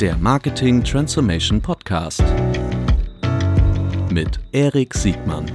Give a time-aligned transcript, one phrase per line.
[0.00, 2.22] der Marketing Transformation Podcast
[4.10, 5.50] mit Erik Siegmann.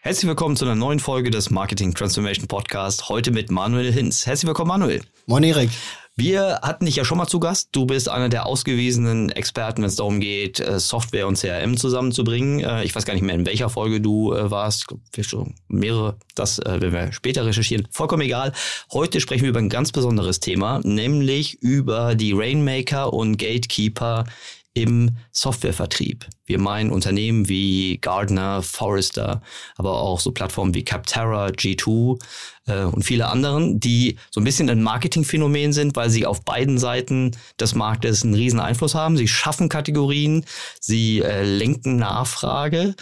[0.00, 3.08] Herzlich willkommen zu einer neuen Folge des Marketing Transformation Podcast.
[3.08, 4.26] Heute mit Manuel Hinz.
[4.26, 5.02] Herzlich willkommen, Manuel.
[5.26, 5.70] Moin, Erik.
[6.18, 7.68] Wir hatten dich ja schon mal zu Gast.
[7.72, 12.60] Du bist einer der ausgewiesenen Experten, wenn es darum geht, äh, Software und CRM zusammenzubringen.
[12.60, 14.86] Äh, ich weiß gar nicht mehr, in welcher Folge du äh, warst.
[15.12, 16.16] Vielleicht schon mehrere.
[16.34, 17.86] Das werden wir später recherchieren.
[17.90, 18.52] Vollkommen egal.
[18.92, 24.24] Heute sprechen wir über ein ganz besonderes Thema, nämlich über die Rainmaker und Gatekeeper
[24.76, 26.26] im Softwarevertrieb.
[26.44, 29.40] Wir meinen Unternehmen wie Gardner, Forrester,
[29.76, 32.20] aber auch so Plattformen wie Capterra, G2
[32.66, 36.76] äh, und viele anderen, die so ein bisschen ein Marketingphänomen sind, weil sie auf beiden
[36.76, 39.16] Seiten des Marktes einen riesen Einfluss haben.
[39.16, 40.44] Sie schaffen Kategorien,
[40.78, 42.94] sie äh, lenken Nachfrage.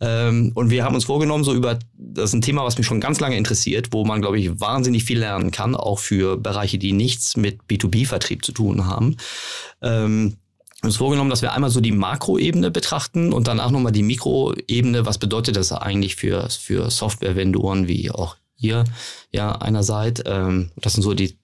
[0.00, 3.00] Ähm, und wir haben uns vorgenommen, so über, das ist ein Thema, was mich schon
[3.00, 6.92] ganz lange interessiert, wo man, glaube ich, wahnsinnig viel lernen kann, auch für Bereiche, die
[6.92, 9.16] nichts mit B2B-Vertrieb zu tun haben.
[9.80, 10.36] Ähm,
[10.82, 15.06] uns vorgenommen, dass wir einmal so die Makroebene betrachten und danach nochmal die Mikroebene.
[15.06, 18.84] Was bedeutet das eigentlich für, für Software-Vendoren wie auch ihr
[19.30, 20.22] ja einerseits?
[20.26, 21.36] Ähm, das sind so die,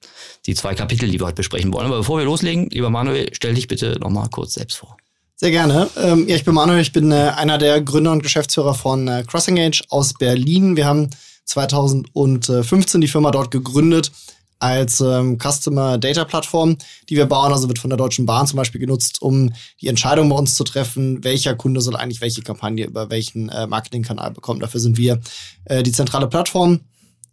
[0.46, 1.86] die zwei Kapitel, die wir heute besprechen wollen.
[1.86, 4.96] Aber bevor wir loslegen, lieber Manuel, stell dich bitte nochmal kurz selbst vor.
[5.38, 5.90] Sehr gerne.
[5.98, 9.22] Ähm, ja, ich bin Manuel, ich bin äh, einer der Gründer und Geschäftsführer von äh,
[9.26, 10.76] Crossing Age aus Berlin.
[10.76, 11.10] Wir haben
[11.44, 14.12] 2015 die Firma dort gegründet
[14.58, 16.76] als ähm, Customer Data Plattform,
[17.08, 17.52] die wir bauen.
[17.52, 20.64] Also wird von der Deutschen Bahn zum Beispiel genutzt, um die Entscheidung bei uns zu
[20.64, 24.60] treffen, welcher Kunde soll eigentlich welche Kampagne über welchen äh, Marketingkanal bekommen.
[24.60, 25.20] Dafür sind wir
[25.64, 26.80] äh, die zentrale Plattform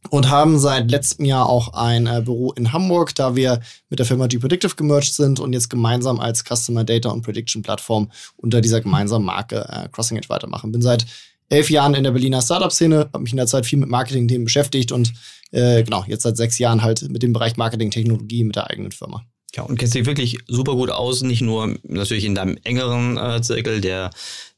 [0.09, 4.05] und haben seit letztem Jahr auch ein äh, Büro in Hamburg, da wir mit der
[4.05, 8.81] Firma G-Predictive gemerged sind und jetzt gemeinsam als Customer Data und Prediction Plattform unter dieser
[8.81, 10.71] gemeinsamen Marke äh, Crossing Edge weitermachen.
[10.71, 11.05] Bin seit
[11.53, 14.91] elf Jahren in der Berliner Startup-Szene, habe mich in der Zeit viel mit Marketing-Themen beschäftigt
[14.91, 15.14] und
[15.52, 19.24] äh, genau, jetzt seit sechs Jahren halt mit dem Bereich Marketing-Technologie mit der eigenen Firma.
[19.56, 23.40] Ja, und kennst dich wirklich super gut aus, nicht nur natürlich in deinem engeren äh,
[23.42, 24.09] Zirkel der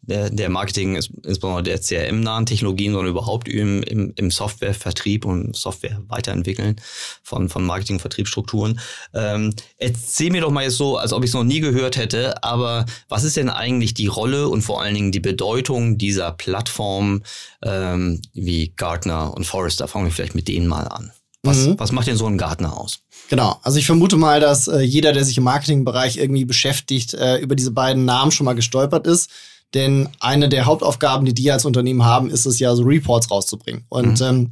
[0.07, 6.01] der, der Marketing, insbesondere der CRM-nahen Technologien, sondern überhaupt im, im, im Softwarevertrieb und Software
[6.07, 6.75] weiterentwickeln
[7.23, 8.79] von, von Marketing- und Vertriebsstrukturen.
[9.13, 12.43] Ähm, erzähl mir doch mal jetzt so, als ob ich es noch nie gehört hätte,
[12.43, 17.23] aber was ist denn eigentlich die Rolle und vor allen Dingen die Bedeutung dieser Plattformen
[17.63, 19.87] ähm, wie Gartner und Forrester?
[19.87, 21.11] Fangen wir vielleicht mit denen mal an.
[21.45, 21.75] Was, mhm.
[21.77, 22.99] was macht denn so ein Gartner aus?
[23.29, 27.37] Genau, also ich vermute mal, dass äh, jeder, der sich im Marketingbereich irgendwie beschäftigt, äh,
[27.37, 29.29] über diese beiden Namen schon mal gestolpert ist.
[29.75, 33.85] Denn eine der Hauptaufgaben, die die als Unternehmen haben, ist es ja, so Reports rauszubringen.
[33.89, 34.25] Und mhm.
[34.25, 34.51] ähm,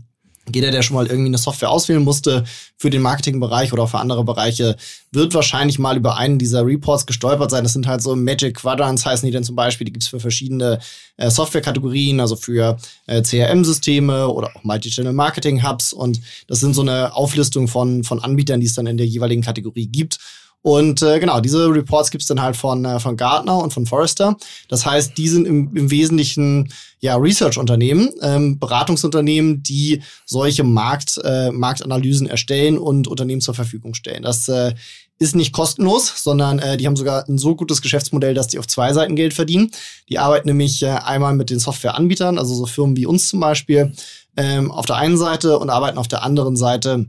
[0.54, 2.44] jeder, der schon mal irgendwie eine Software auswählen musste
[2.78, 4.76] für den Marketingbereich oder auch für andere Bereiche,
[5.12, 7.64] wird wahrscheinlich mal über einen dieser Reports gestolpert sein.
[7.64, 9.86] Das sind halt so Magic Quadrants, heißen die denn zum Beispiel.
[9.86, 10.80] Die gibt's für verschiedene
[11.16, 15.94] äh, Softwarekategorien, also für äh, CRM-Systeme oder auch Multi-Channel Marketing Hubs.
[15.94, 19.44] Und das sind so eine Auflistung von, von Anbietern, die es dann in der jeweiligen
[19.44, 20.20] Kategorie gibt.
[20.64, 24.38] Und äh, genau, diese Reports gibt's dann halt von, äh, von Gartner und von Forrester.
[24.70, 31.52] Das heißt, die sind im, im Wesentlichen ja Research-Unternehmen, ähm, Beratungsunternehmen, die solche Markt, äh,
[31.52, 34.24] Marktanalysen erstellen und Unternehmen zur Verfügung stellen.
[34.24, 34.74] Das äh,
[35.20, 38.68] ist nicht kostenlos, sondern äh, die haben sogar ein so gutes Geschäftsmodell, dass die auf
[38.68, 39.70] zwei Seiten Geld verdienen.
[40.08, 43.92] Die arbeiten nämlich äh, einmal mit den Softwareanbietern, also so Firmen wie uns zum Beispiel,
[44.38, 47.08] ähm, auf der einen Seite und arbeiten auf der anderen Seite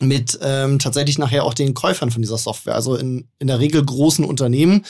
[0.00, 2.74] mit ähm, tatsächlich nachher auch den Käufern von dieser Software.
[2.74, 4.84] Also in, in der Regel großen Unternehmen.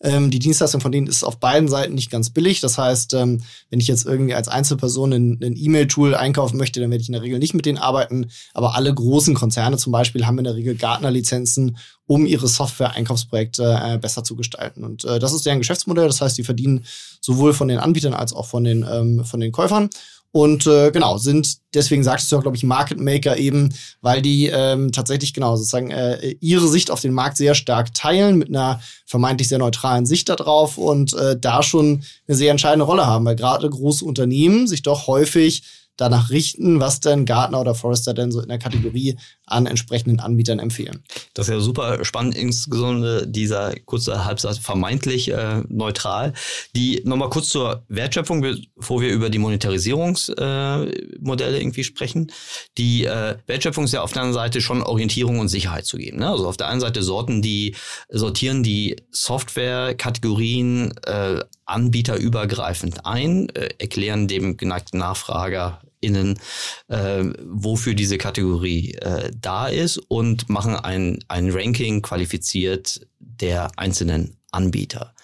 [0.00, 2.60] Ähm, die Dienstleistung von denen ist auf beiden Seiten nicht ganz billig.
[2.60, 3.40] Das heißt, ähm,
[3.70, 7.14] wenn ich jetzt irgendwie als Einzelperson ein, ein E-Mail-Tool einkaufen möchte, dann werde ich in
[7.14, 8.28] der Regel nicht mit denen arbeiten.
[8.52, 13.98] Aber alle großen Konzerne zum Beispiel haben in der Regel Gartner-Lizenzen, um ihre Software-Einkaufsprojekte äh,
[13.98, 14.84] besser zu gestalten.
[14.84, 16.06] Und äh, das ist deren Geschäftsmodell.
[16.06, 16.84] Das heißt, die verdienen
[17.22, 19.88] sowohl von den Anbietern als auch von den, ähm, von den Käufern.
[20.32, 24.46] Und äh, genau, sind, deswegen sagst du auch, glaube ich, Market Maker eben, weil die
[24.46, 28.80] ähm, tatsächlich genau sozusagen äh, ihre Sicht auf den Markt sehr stark teilen, mit einer
[29.06, 33.36] vermeintlich sehr neutralen Sicht darauf und äh, da schon eine sehr entscheidende Rolle haben, weil
[33.36, 35.62] gerade große Unternehmen sich doch häufig
[35.96, 40.58] danach richten, was denn Gartner oder Forrester denn so in der Kategorie an entsprechenden Anbietern
[40.58, 41.02] empfehlen.
[41.34, 46.32] Das ist ja super spannend, insbesondere dieser kurze Halbsatz vermeintlich äh, neutral.
[46.74, 48.44] Die nochmal kurz zur Wertschöpfung,
[48.74, 52.32] bevor wir über die Monetarisierungsmodelle äh, irgendwie sprechen.
[52.76, 56.18] Die äh, Wertschöpfung ist ja auf der anderen Seite schon Orientierung und Sicherheit zu geben.
[56.18, 56.28] Ne?
[56.28, 57.76] Also auf der einen Seite sorten die,
[58.08, 66.38] sortieren die Software-Kategorien äh, anbieterübergreifend ein, äh, erklären dem geneigten Nachfrager ExpertInnen,
[66.88, 74.36] äh, wofür diese Kategorie äh, da ist und machen ein, ein Ranking qualifiziert der einzelnen
[74.50, 75.14] Anbieter.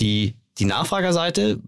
[0.00, 1.60] Die, die Nachfragerseite,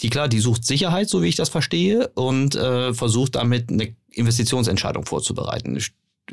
[0.00, 3.94] die klar, die sucht Sicherheit, so wie ich das verstehe, und äh, versucht damit eine
[4.10, 5.78] Investitionsentscheidung vorzubereiten.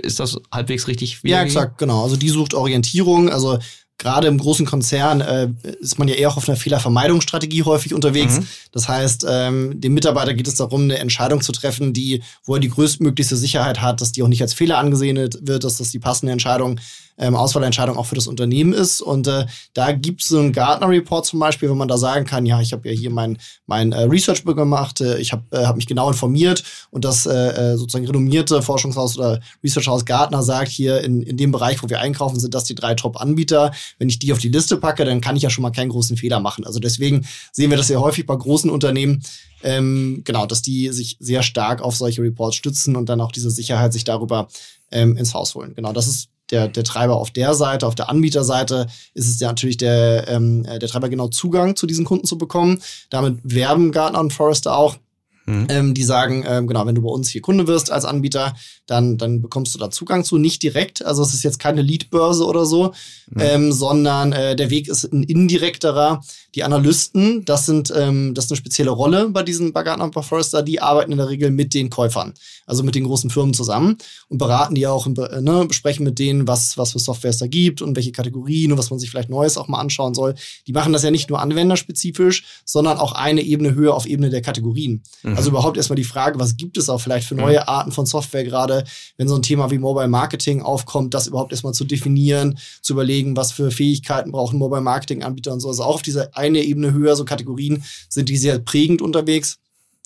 [0.01, 1.19] Ist das halbwegs richtig?
[1.23, 2.03] Ja, exakt, genau.
[2.03, 3.29] Also die sucht Orientierung.
[3.29, 3.59] Also
[3.97, 5.49] gerade im großen Konzern äh,
[5.79, 8.39] ist man ja eher auch auf einer Fehlervermeidungsstrategie häufig unterwegs.
[8.39, 8.47] Mhm.
[8.71, 12.59] Das heißt, ähm, dem Mitarbeiter geht es darum, eine Entscheidung zu treffen, die, wo er
[12.59, 15.99] die größtmöglichste Sicherheit hat, dass die auch nicht als Fehler angesehen wird, dass das die
[15.99, 16.79] passende Entscheidung
[17.17, 19.01] ähm, Auswahlentscheidung auch für das Unternehmen ist.
[19.01, 22.45] Und äh, da gibt es so einen Gartner-Report zum Beispiel, wo man da sagen kann,
[22.45, 25.75] ja, ich habe ja hier mein, mein äh, Research gemacht, äh, ich habe äh, hab
[25.75, 27.31] mich genau informiert und das äh,
[27.73, 31.99] äh, sozusagen renommierte Forschungshaus oder Researchhaus Gartner sagt hier, in, in dem Bereich, wo wir
[31.99, 33.71] einkaufen, sind das die drei Top-Anbieter.
[33.99, 36.17] Wenn ich die auf die Liste packe, dann kann ich ja schon mal keinen großen
[36.17, 36.65] Fehler machen.
[36.65, 39.23] Also deswegen sehen wir das ja häufig bei großen Unternehmen,
[39.63, 43.49] ähm, genau, dass die sich sehr stark auf solche Reports stützen und dann auch diese
[43.49, 44.47] Sicherheit sich darüber
[44.91, 45.73] ähm, ins Haus holen.
[45.75, 49.47] Genau, das ist der, der Treiber auf der Seite, auf der Anbieterseite ist es ja
[49.47, 52.81] natürlich der, ähm, der Treiber genau Zugang zu diesen Kunden zu bekommen.
[53.09, 54.97] Damit werben Gartner und Forrester auch.
[55.45, 55.67] Mhm.
[55.69, 58.55] Ähm, die sagen, ähm, genau, wenn du bei uns hier Kunde wirst als Anbieter,
[58.85, 60.37] dann, dann bekommst du da Zugang zu.
[60.37, 62.93] Nicht direkt, also es ist jetzt keine Leadbörse oder so,
[63.29, 63.41] mhm.
[63.41, 66.21] ähm, sondern äh, der Weg ist ein indirekterer.
[66.55, 70.13] Die Analysten, das sind ähm, das ist eine spezielle Rolle bei diesen bei Gartner und
[70.13, 72.33] Forrester, die arbeiten in der Regel mit den Käufern,
[72.67, 73.97] also mit den großen Firmen zusammen
[74.29, 77.47] und beraten die auch, äh, ne, besprechen mit denen, was, was für Software es da
[77.47, 80.35] gibt und welche Kategorien und was man sich vielleicht Neues auch mal anschauen soll.
[80.67, 84.41] Die machen das ja nicht nur anwenderspezifisch, sondern auch eine Ebene höher auf Ebene der
[84.41, 85.03] Kategorien.
[85.23, 85.32] Mhm.
[85.35, 87.67] Also überhaupt erstmal die Frage, was gibt es auch vielleicht für neue mhm.
[87.67, 88.83] Arten von Software gerade,
[89.17, 93.35] wenn so ein Thema wie Mobile Marketing aufkommt, das überhaupt erstmal zu definieren, zu überlegen,
[93.35, 95.67] was für Fähigkeiten brauchen Mobile Marketing Anbieter und so.
[95.67, 99.59] Also auch auf dieser eine Ebene höher, so Kategorien sind die sehr prägend unterwegs.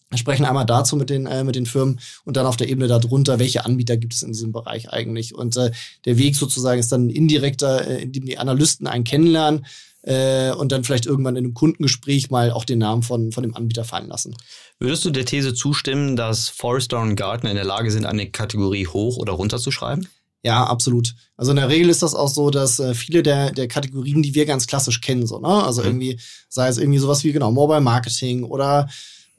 [0.10, 2.88] Wir sprechen einmal dazu mit den, äh, mit den Firmen und dann auf der Ebene
[2.88, 5.36] darunter, welche Anbieter gibt es in diesem Bereich eigentlich.
[5.36, 5.72] Und äh,
[6.06, 9.66] der Weg sozusagen ist dann indirekter, äh, indem die Analysten einen kennenlernen
[10.08, 13.56] äh, und dann vielleicht irgendwann in einem Kundengespräch mal auch den Namen von, von dem
[13.56, 14.36] Anbieter fallen lassen.
[14.80, 18.88] Würdest du der These zustimmen, dass Forrester und Gartner in der Lage sind, eine Kategorie
[18.88, 20.08] hoch oder runter zu schreiben?
[20.44, 21.14] Ja, absolut.
[21.36, 24.34] Also in der Regel ist das auch so, dass äh, viele der, der Kategorien, die
[24.34, 25.48] wir ganz klassisch kennen, so, ne?
[25.48, 25.88] Also mhm.
[25.88, 28.88] irgendwie, sei es irgendwie sowas wie genau Mobile Marketing oder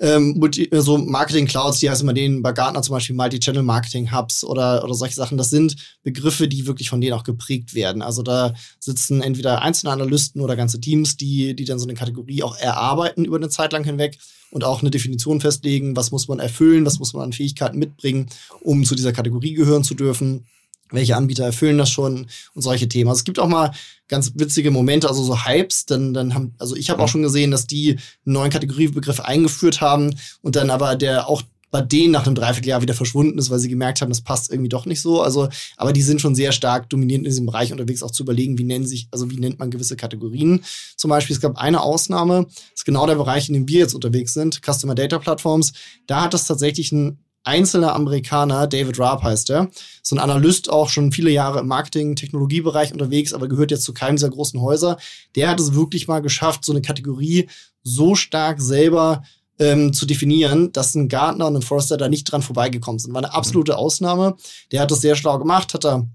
[0.01, 0.41] ähm,
[0.73, 4.85] so Marketing Clouds, die heißen bei denen bei Gartner zum Beispiel Multi-Channel Marketing Hubs oder,
[4.85, 5.39] oder solche Sachen.
[5.39, 8.03] Das sind Begriffe, die wirklich von denen auch geprägt werden.
[8.03, 12.43] Also da sitzen entweder einzelne Analysten oder ganze Teams, die, die dann so eine Kategorie
[12.43, 14.19] auch erarbeiten über eine Zeit lang hinweg
[14.51, 18.29] und auch eine Definition festlegen, was muss man erfüllen, was muss man an Fähigkeiten mitbringen,
[18.61, 20.47] um zu dieser Kategorie gehören zu dürfen
[20.91, 23.09] welche Anbieter erfüllen das schon und solche Themen.
[23.09, 23.73] Also es gibt auch mal
[24.09, 27.13] ganz witzige Momente, also so Hypes, dann, dann haben, also ich habe auch mhm.
[27.13, 31.83] schon gesehen, dass die einen neuen Kategoriebegriff eingeführt haben und dann aber der auch bei
[31.83, 34.87] denen nach einem Dreivierteljahr wieder verschwunden ist, weil sie gemerkt haben, das passt irgendwie doch
[34.87, 35.21] nicht so.
[35.21, 38.57] Also, aber die sind schon sehr stark dominierend in diesem Bereich unterwegs, auch zu überlegen,
[38.59, 40.65] wie nennen sich, also wie nennt man gewisse Kategorien.
[40.97, 43.95] Zum Beispiel, es gab eine Ausnahme, das ist genau der Bereich, in dem wir jetzt
[43.95, 45.73] unterwegs sind, Customer Data Platforms.
[46.07, 49.69] Da hat es tatsächlich ein einzelner Amerikaner, David Raab heißt er,
[50.03, 54.17] so ein Analyst auch schon viele Jahre im Marketing-Technologiebereich unterwegs, aber gehört jetzt zu keinem
[54.17, 54.99] dieser großen Häuser.
[55.35, 57.49] Der hat es wirklich mal geschafft, so eine Kategorie
[57.83, 59.23] so stark selber
[59.59, 63.13] ähm, zu definieren, dass ein Gartner und ein Forrester da nicht dran vorbeigekommen sind.
[63.13, 64.37] War eine absolute Ausnahme.
[64.73, 66.07] Der hat das sehr schlau gemacht, hat da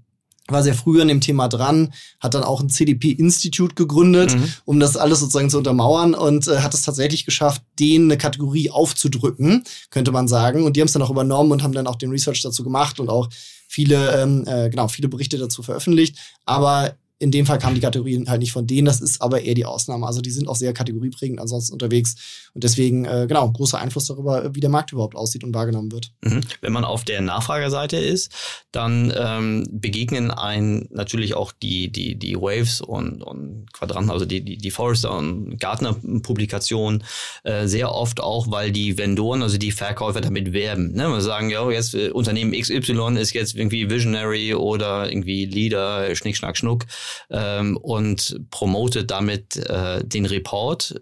[0.48, 4.52] war sehr früh an dem Thema dran, hat dann auch ein CDP-Institut gegründet, mhm.
[4.66, 8.70] um das alles sozusagen zu untermauern und äh, hat es tatsächlich geschafft, denen eine Kategorie
[8.70, 10.64] aufzudrücken, könnte man sagen.
[10.64, 13.00] Und die haben es dann auch übernommen und haben dann auch den Research dazu gemacht
[13.00, 13.28] und auch
[13.68, 16.16] viele, ähm, äh, genau, viele Berichte dazu veröffentlicht.
[16.44, 19.54] Aber in dem Fall kamen die Kategorien halt nicht von denen, das ist aber eher
[19.54, 20.06] die Ausnahme.
[20.06, 24.54] Also die sind auch sehr kategorieprägend ansonsten unterwegs und deswegen, äh, genau, großer Einfluss darüber,
[24.54, 26.10] wie der Markt überhaupt aussieht und wahrgenommen wird.
[26.22, 26.40] Mhm.
[26.60, 28.32] Wenn man auf der Nachfragerseite ist,
[28.72, 34.40] dann ähm, begegnen ein natürlich auch die, die, die Waves und, und Quadranten, also die,
[34.40, 37.04] die, die Forrester und Gartner-Publikationen
[37.44, 40.92] äh, sehr oft auch, weil die Vendoren, also die Verkäufer damit werben.
[40.92, 41.08] Ne?
[41.08, 46.36] Wir sagen, ja, jetzt äh, Unternehmen XY ist jetzt irgendwie Visionary oder irgendwie Leader, Schnick,
[46.36, 46.86] Schnack, Schnuck
[47.30, 50.94] ähm, und promotet damit äh, den Report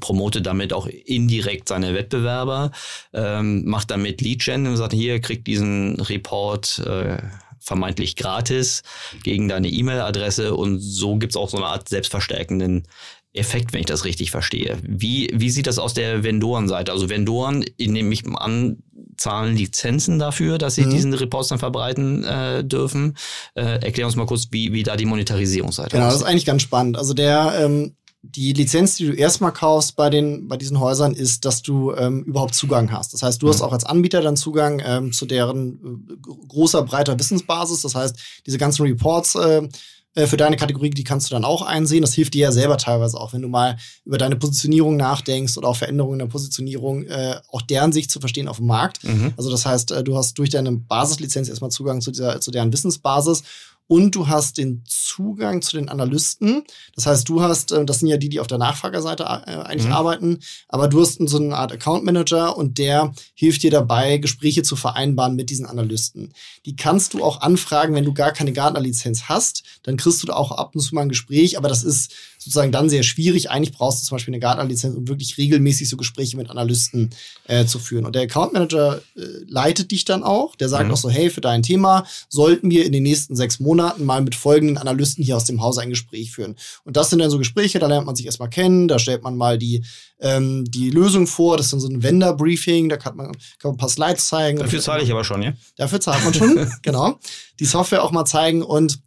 [0.00, 2.72] promotet damit auch indirekt seine Wettbewerber,
[3.12, 7.18] ähm, macht damit Lead-Gen und sagt, hier, kriegt diesen Report äh,
[7.60, 8.82] vermeintlich gratis
[9.22, 10.54] gegen deine E-Mail-Adresse.
[10.54, 12.86] Und so gibt's auch so eine Art selbstverstärkenden
[13.34, 14.78] Effekt, wenn ich das richtig verstehe.
[14.82, 16.92] Wie, wie sieht das aus der Vendorenseite?
[16.92, 18.78] Also Vendoren, ich nehme mich an,
[19.16, 20.90] zahlen Lizenzen dafür, dass sie mhm.
[20.90, 23.16] diesen Reports dann verbreiten äh, dürfen.
[23.54, 26.62] Äh, erklär uns mal kurz, wie, wie da die Monetarisierungsseite Genau, das ist eigentlich ganz
[26.62, 26.96] spannend.
[26.96, 31.44] Also der, ähm, die Lizenz, die du erstmal kaufst bei den bei diesen Häusern, ist,
[31.44, 33.12] dass du ähm, überhaupt Zugang hast.
[33.12, 33.50] Das heißt, du mhm.
[33.50, 37.82] hast auch als Anbieter dann Zugang ähm, zu deren äh, großer breiter Wissensbasis.
[37.82, 39.68] Das heißt, diese ganzen Reports äh,
[40.14, 42.02] äh, für deine Kategorie, die kannst du dann auch einsehen.
[42.02, 45.68] Das hilft dir ja selber teilweise auch, wenn du mal über deine Positionierung nachdenkst oder
[45.68, 49.02] auch Veränderungen in der Positionierung, äh, auch deren Sicht zu verstehen auf dem Markt.
[49.04, 49.32] Mhm.
[49.36, 52.72] Also das heißt, äh, du hast durch deine Basislizenz erstmal Zugang zu, dieser, zu deren
[52.72, 53.42] Wissensbasis
[53.86, 56.64] und du hast den Zugang zu den Analysten.
[56.94, 59.86] Das heißt, du hast, äh, das sind ja die, die auf der Nachfragerseite äh, eigentlich
[59.86, 59.92] mhm.
[59.92, 60.38] arbeiten,
[60.68, 64.76] aber du hast so eine Art Account Manager und der hilft dir dabei, Gespräche zu
[64.76, 66.32] vereinbaren mit diesen Analysten.
[66.66, 70.34] Die kannst du auch anfragen, wenn du gar keine Gartner-Lizenz hast, dann kriegst du da
[70.34, 72.14] auch ab und zu mal ein Gespräch, aber das ist
[72.44, 73.50] sozusagen dann sehr schwierig.
[73.50, 77.08] Eigentlich brauchst du zum Beispiel eine Gartner-Lizenz, um wirklich regelmäßig so Gespräche mit Analysten
[77.46, 78.04] äh, zu führen.
[78.04, 80.54] Und der Account Manager äh, leitet dich dann auch.
[80.56, 80.92] Der sagt mhm.
[80.92, 84.34] auch so, hey, für dein Thema sollten wir in den nächsten sechs Monaten mal mit
[84.34, 86.56] folgenden Analysten hier aus dem Haus ein Gespräch führen.
[86.84, 89.38] Und das sind dann so Gespräche, da lernt man sich erstmal kennen, da stellt man
[89.38, 89.82] mal die,
[90.20, 91.56] ähm, die Lösung vor.
[91.56, 94.58] Das ist dann so ein Vendor-Briefing, da kann man, kann man ein paar Slides zeigen.
[94.58, 95.54] Dafür zahle ich aber schon, ja?
[95.76, 97.18] Dafür zahlt man schon, genau.
[97.58, 99.00] Die Software auch mal zeigen und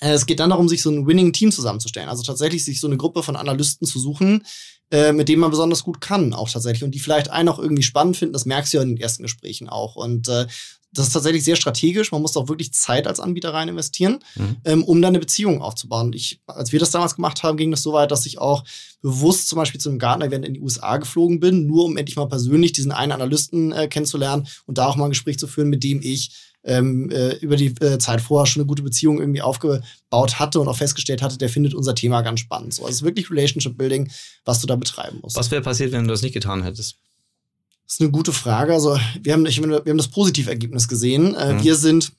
[0.00, 2.08] es geht dann darum, sich so ein Winning-Team zusammenzustellen.
[2.08, 4.44] Also tatsächlich sich so eine Gruppe von Analysten zu suchen,
[4.90, 6.84] äh, mit denen man besonders gut kann, auch tatsächlich.
[6.84, 9.24] Und die vielleicht einen auch irgendwie spannend finden, das merkst du ja in den ersten
[9.24, 9.96] Gesprächen auch.
[9.96, 10.46] Und äh,
[10.92, 12.12] das ist tatsächlich sehr strategisch.
[12.12, 14.56] Man muss auch wirklich Zeit als Anbieter rein investieren, mhm.
[14.64, 16.12] ähm, um dann eine Beziehung aufzubauen.
[16.14, 18.64] Ich, als wir das damals gemacht haben, ging das so weit, dass ich auch
[19.02, 22.26] bewusst zum Beispiel zu einem Gartner-Event in die USA geflogen bin, nur um endlich mal
[22.26, 25.84] persönlich diesen einen Analysten äh, kennenzulernen und da auch mal ein Gespräch zu führen, mit
[25.84, 26.32] dem ich
[26.68, 30.68] ähm, äh, über die äh, Zeit vorher schon eine gute Beziehung irgendwie aufgebaut hatte und
[30.68, 32.74] auch festgestellt hatte, der findet unser Thema ganz spannend.
[32.74, 34.10] So, also es ist wirklich Relationship Building,
[34.44, 35.36] was du da betreiben musst.
[35.36, 36.96] Was wäre passiert, wenn du das nicht getan hättest?
[37.86, 38.74] Das ist eine gute Frage.
[38.74, 41.34] Also wir haben, ich, wir haben das Positivergebnis gesehen.
[41.34, 41.64] Äh, mhm.
[41.64, 42.12] Wir sind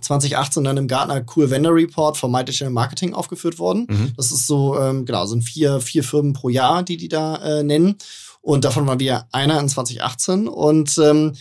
[0.00, 3.86] 2018 dann im Gartner Cool Vendor Report von Multichannel Marketing aufgeführt worden.
[3.88, 4.12] Mhm.
[4.16, 7.62] Das ist so, ähm, genau, sind vier, vier Firmen pro Jahr, die die da äh,
[7.62, 7.96] nennen.
[8.40, 10.48] Und davon waren wir einer in 2018.
[10.48, 11.34] Und ähm,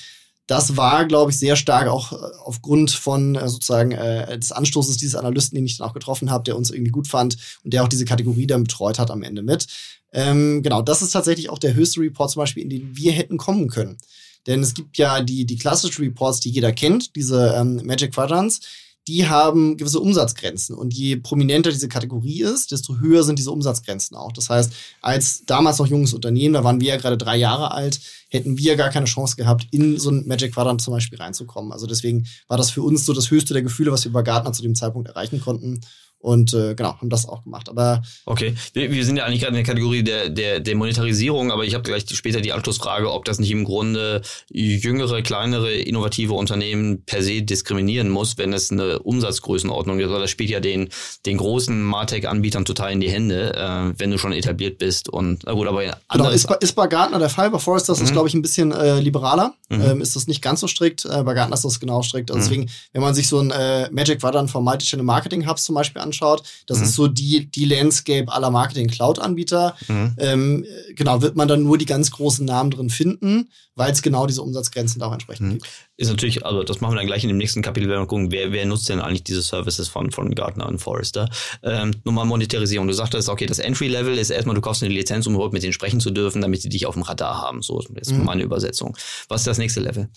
[0.47, 4.97] das war, glaube ich, sehr stark auch äh, aufgrund von äh, sozusagen äh, des Anstoßes
[4.97, 7.83] dieses Analysten, den ich dann auch getroffen habe, der uns irgendwie gut fand und der
[7.83, 9.67] auch diese Kategorie dann betreut hat am Ende mit.
[10.11, 13.37] Ähm, genau, das ist tatsächlich auch der höchste Report zum Beispiel, in den wir hätten
[13.37, 13.97] kommen können.
[14.45, 18.59] Denn es gibt ja die, die klassischen Reports, die jeder kennt, diese ähm, Magic Quadrants,
[19.07, 20.75] die haben gewisse Umsatzgrenzen.
[20.75, 24.31] Und je prominenter diese Kategorie ist, desto höher sind diese Umsatzgrenzen auch.
[24.31, 27.99] Das heißt, als damals noch junges Unternehmen, da waren wir ja gerade drei Jahre alt,
[28.29, 31.71] hätten wir gar keine Chance gehabt, in so ein Magic Quadrant zum Beispiel reinzukommen.
[31.71, 34.53] Also deswegen war das für uns so das höchste der Gefühle, was wir bei Gartner
[34.53, 35.81] zu dem Zeitpunkt erreichen konnten.
[36.23, 37.67] Und äh, genau, haben das auch gemacht.
[37.67, 41.51] Aber okay, wir, wir sind ja eigentlich gerade in der Kategorie der, der, der Monetarisierung,
[41.51, 46.33] aber ich habe gleich später die Anschlussfrage, ob das nicht im Grunde jüngere, kleinere, innovative
[46.33, 50.09] Unternehmen per se diskriminieren muss, wenn es eine Umsatzgrößenordnung ist.
[50.09, 50.87] Das spielt ja den,
[51.25, 55.09] den großen Martech-Anbietern total in die Hände, äh, wenn du schon etabliert bist.
[55.09, 57.51] Und na gut, aber genau, ist, bei, ist bei Gartner der Fall.
[57.51, 58.13] Bei Forrester ist das, mhm.
[58.13, 59.55] glaube ich, ein bisschen äh, liberaler.
[59.67, 59.81] Mhm.
[59.81, 61.03] Ähm, ist das nicht ganz so strikt.
[61.03, 62.31] Äh, bei Gartner ist das genau strikt.
[62.31, 62.43] Also mhm.
[62.43, 66.01] deswegen, wenn man sich so ein äh, Magic Quadrant von Multi-Channel Marketing Hubs zum Beispiel
[66.01, 66.83] anschaut, anschaut, das mhm.
[66.83, 69.75] ist so die, die Landscape aller Marketing-Cloud-Anbieter.
[69.87, 70.15] Mhm.
[70.17, 70.65] Ähm,
[70.95, 74.41] genau, wird man dann nur die ganz großen Namen drin finden, weil es genau diese
[74.41, 75.53] Umsatzgrenzen da auch entsprechend mhm.
[75.53, 75.67] gibt.
[75.97, 78.31] Ist natürlich, also das machen wir dann gleich in dem nächsten Kapitel, wenn wir gucken,
[78.31, 81.29] wer, wer nutzt denn eigentlich diese Services von, von Gartner und Forrester.
[81.63, 82.87] Ähm, nochmal Monetarisierung.
[82.87, 85.73] Du sagtest, okay, das Entry-Level ist erstmal, du kaufst eine Lizenz, um überhaupt mit denen
[85.73, 87.61] sprechen zu dürfen, damit sie dich auf dem Radar haben.
[87.61, 88.25] So ist mhm.
[88.25, 88.95] meine Übersetzung.
[89.27, 90.09] Was ist das nächste Level?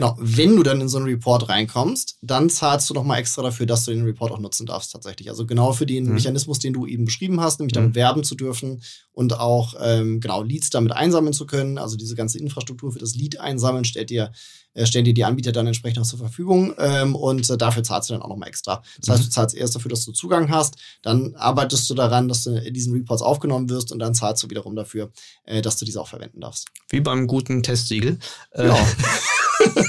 [0.00, 3.66] Genau, wenn du dann in so einen Report reinkommst, dann zahlst du nochmal extra dafür,
[3.66, 5.28] dass du den Report auch nutzen darfst tatsächlich.
[5.28, 6.14] Also genau für den mhm.
[6.14, 7.96] Mechanismus, den du eben beschrieben hast, nämlich damit mhm.
[7.96, 8.80] werben zu dürfen
[9.12, 11.76] und auch ähm, genau Leads damit einsammeln zu können.
[11.76, 14.32] Also diese ganze Infrastruktur für das Lead einsammeln stellt dir,
[14.72, 18.08] äh, stellen dir die Anbieter dann entsprechend auch zur Verfügung ähm, und äh, dafür zahlst
[18.08, 18.82] du dann auch nochmal extra.
[19.00, 19.12] Das mhm.
[19.12, 22.56] heißt, du zahlst erst dafür, dass du Zugang hast, dann arbeitest du daran, dass du
[22.56, 25.10] in diesen Reports aufgenommen wirst und dann zahlst du wiederum dafür,
[25.44, 26.68] äh, dass du diese auch verwenden darfst.
[26.88, 28.18] Wie beim guten Testsiegel.
[28.56, 28.78] Ja.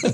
[0.03, 0.11] Äh,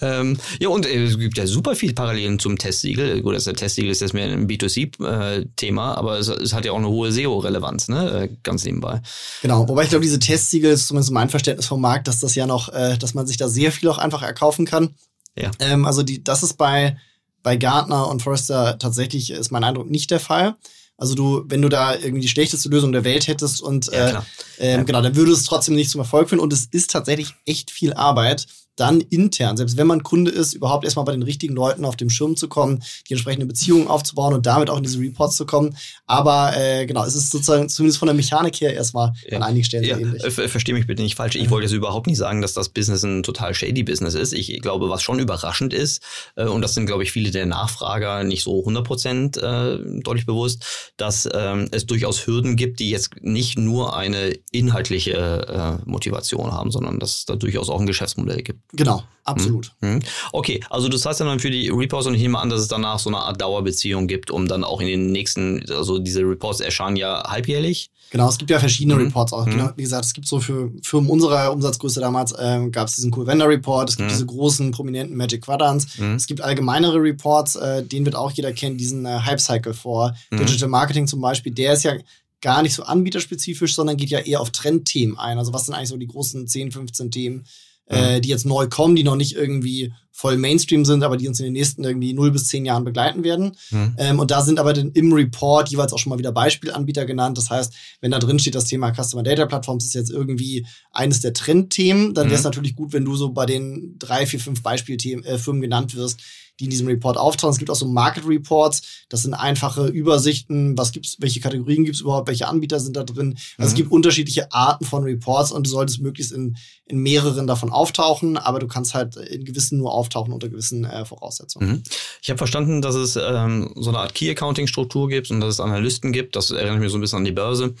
[0.00, 3.22] ähm, ja, und äh, es gibt ja super viele Parallelen zum Testsiegel.
[3.22, 6.78] Gut, das Testsiegel ist jetzt mehr ein B2C-Thema, äh, aber es, es, hat ja auch
[6.78, 8.10] eine hohe SEO-Relevanz, ne?
[8.10, 9.00] Äh, ganz nebenbei.
[9.42, 12.46] Genau, wobei ich glaube, diese Testsiegel ist zumindest mein Verständnis vom Markt, dass das ja
[12.46, 14.94] noch, äh, dass man sich da sehr viel auch einfach erkaufen kann.
[15.36, 15.50] Ja.
[15.58, 16.96] Ähm, also die, das ist bei,
[17.42, 20.56] bei Gartner und Forrester tatsächlich, ist mein Eindruck, nicht der Fall.
[21.00, 24.22] Also du, wenn du da irgendwie die schlechteste Lösung der Welt hättest und ja,
[24.58, 24.82] äh, äh, ja.
[24.82, 26.40] genau, dann würde es trotzdem nicht zum Erfolg führen.
[26.40, 30.84] Und es ist tatsächlich echt viel Arbeit, dann intern, selbst wenn man Kunde ist, überhaupt
[30.84, 34.46] erstmal bei den richtigen Leuten auf dem Schirm zu kommen, die entsprechende Beziehungen aufzubauen und
[34.46, 35.76] damit auch in diese Reports zu kommen.
[36.06, 39.36] Aber äh, genau, es ist sozusagen zumindest von der Mechanik her erstmal ja.
[39.36, 39.96] an einigen Stellen ja.
[39.96, 40.24] sehr ähnlich.
[40.24, 41.36] Äh, verstehe mich bitte nicht falsch.
[41.36, 44.32] Ich wollte jetzt überhaupt nicht sagen, dass das Business ein total shady Business ist.
[44.32, 46.02] Ich glaube, was schon überraschend ist,
[46.36, 50.26] äh, und das sind, glaube ich, viele der Nachfrager nicht so 100 Prozent äh, deutlich
[50.26, 56.52] bewusst, dass ähm, es durchaus Hürden gibt, die jetzt nicht nur eine inhaltliche äh, Motivation
[56.52, 58.59] haben, sondern dass es da durchaus auch ein Geschäftsmodell gibt.
[58.72, 59.72] Genau, absolut.
[59.80, 60.00] Mhm.
[60.32, 62.98] Okay, also das heißt dann für die Reports und ich nehme an, dass es danach
[62.98, 66.96] so eine Art Dauerbeziehung gibt, um dann auch in den nächsten, also diese Reports erscheinen
[66.96, 67.90] ja halbjährlich.
[68.10, 69.04] Genau, es gibt ja verschiedene mhm.
[69.04, 69.46] Reports auch.
[69.46, 69.50] Mhm.
[69.50, 73.14] Genau, wie gesagt, es gibt so für Firmen unserer Umsatzgröße damals, ähm, gab es diesen
[73.14, 74.12] Cool Vendor Report, es gibt mhm.
[74.12, 75.86] diese großen, prominenten Magic Quadrants,
[76.16, 80.14] es gibt allgemeinere Reports, äh, den wird auch jeder kennen, diesen äh, Hype Cycle vor.
[80.32, 81.94] Digital Marketing zum Beispiel, der ist ja
[82.40, 85.38] gar nicht so anbieterspezifisch, sondern geht ja eher auf Trendthemen ein.
[85.38, 87.44] Also was sind eigentlich so die großen 10, 15 Themen,
[87.90, 91.40] äh, die jetzt neu kommen, die noch nicht irgendwie voll Mainstream sind, aber die uns
[91.40, 93.56] in den nächsten irgendwie 0 bis 10 Jahren begleiten werden.
[93.70, 93.94] Mhm.
[93.96, 97.38] Ähm, und da sind aber dann im Report jeweils auch schon mal wieder Beispielanbieter genannt.
[97.38, 101.20] Das heißt, wenn da drin steht, das Thema Customer Data Platforms ist jetzt irgendwie eines
[101.20, 102.48] der Trendthemen, dann wäre es mhm.
[102.48, 106.20] natürlich gut, wenn du so bei den drei, vier, fünf Beispielfirmen äh, genannt wirst,
[106.60, 107.52] die in diesem Report auftauchen.
[107.52, 108.82] Es gibt auch so Market Reports.
[109.08, 110.76] Das sind einfache Übersichten.
[110.76, 112.28] Was gibt's, welche Kategorien gibt's überhaupt?
[112.28, 113.36] Welche Anbieter sind da drin?
[113.56, 113.66] Also mhm.
[113.66, 118.36] es gibt unterschiedliche Arten von Reports und du solltest möglichst in, in mehreren davon auftauchen,
[118.36, 121.68] aber du kannst halt in gewissen nur auftauchen unter gewissen äh, Voraussetzungen.
[121.68, 121.82] Mhm.
[122.22, 125.54] Ich habe verstanden, dass es ähm, so eine Art Key Accounting Struktur gibt und dass
[125.54, 126.36] es Analysten gibt.
[126.36, 127.74] Das erinnert mich so ein bisschen an die Börse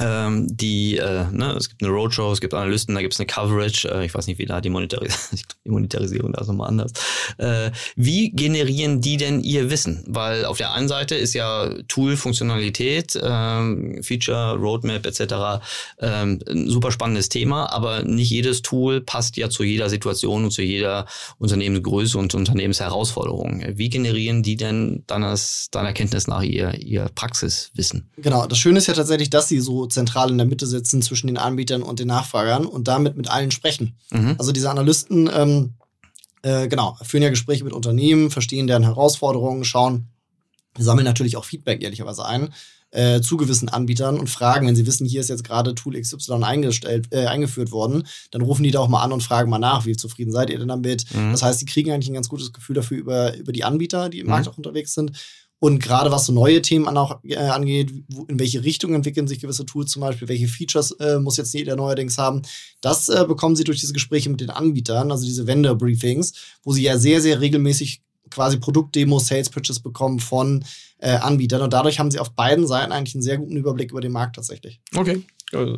[0.00, 3.26] ähm, die, äh, ne, es gibt eine Roadshow, es gibt Analysten, da gibt es eine
[3.26, 5.30] Coverage, äh, ich weiß nicht, wie da die, Monetaris
[5.64, 6.92] die Monetarisierung da ist nochmal anders.
[7.36, 10.04] Äh, wie generieren die denn ihr Wissen?
[10.06, 15.62] Weil auf der einen Seite ist ja Tool, Funktionalität, ähm, Feature, Roadmap etc.
[16.00, 20.50] Ähm, ein super spannendes Thema, aber nicht jedes Tool passt ja zu jeder Situation und
[20.50, 21.06] zu jeder
[21.38, 23.62] Unternehmensgröße und Unternehmensherausforderung.
[23.74, 28.08] Wie generieren die denn deines, deiner Kenntnis nach ihr, ihr Praxiswissen?
[28.16, 31.26] Genau, das Schöne ist ja tatsächlich, dass sie so zentral in der Mitte sitzen zwischen
[31.26, 33.96] den Anbietern und den Nachfragern und damit mit allen sprechen.
[34.10, 34.36] Mhm.
[34.38, 35.74] Also diese Analysten, ähm,
[36.42, 40.08] äh, genau, führen ja Gespräche mit Unternehmen, verstehen deren Herausforderungen, schauen,
[40.78, 42.50] sammeln natürlich auch Feedback ehrlicherweise ein
[42.92, 46.42] äh, zu gewissen Anbietern und fragen, wenn sie wissen, hier ist jetzt gerade Tool XY
[46.42, 49.86] eingestellt, äh, eingeführt worden, dann rufen die da auch mal an und fragen mal nach,
[49.86, 51.04] wie zufrieden seid ihr denn damit?
[51.14, 51.32] Mhm.
[51.32, 54.18] Das heißt, die kriegen eigentlich ein ganz gutes Gefühl dafür über, über die Anbieter, die
[54.18, 54.30] im mhm.
[54.30, 55.12] Markt auch unterwegs sind
[55.60, 57.92] und gerade was so neue Themen an auch, äh, angeht,
[58.28, 61.76] in welche Richtung entwickeln sich gewisse Tools zum Beispiel, welche Features äh, muss jetzt jeder
[61.76, 62.42] neuerdings haben,
[62.80, 66.32] das äh, bekommen sie durch diese Gespräche mit den Anbietern, also diese Vendor-Briefings,
[66.64, 70.64] wo sie ja sehr, sehr regelmäßig quasi Produktdemos, Sales Pitches bekommen von
[70.98, 74.00] äh, Anbietern und dadurch haben sie auf beiden Seiten eigentlich einen sehr guten Überblick über
[74.00, 74.80] den Markt tatsächlich.
[74.96, 75.22] Okay,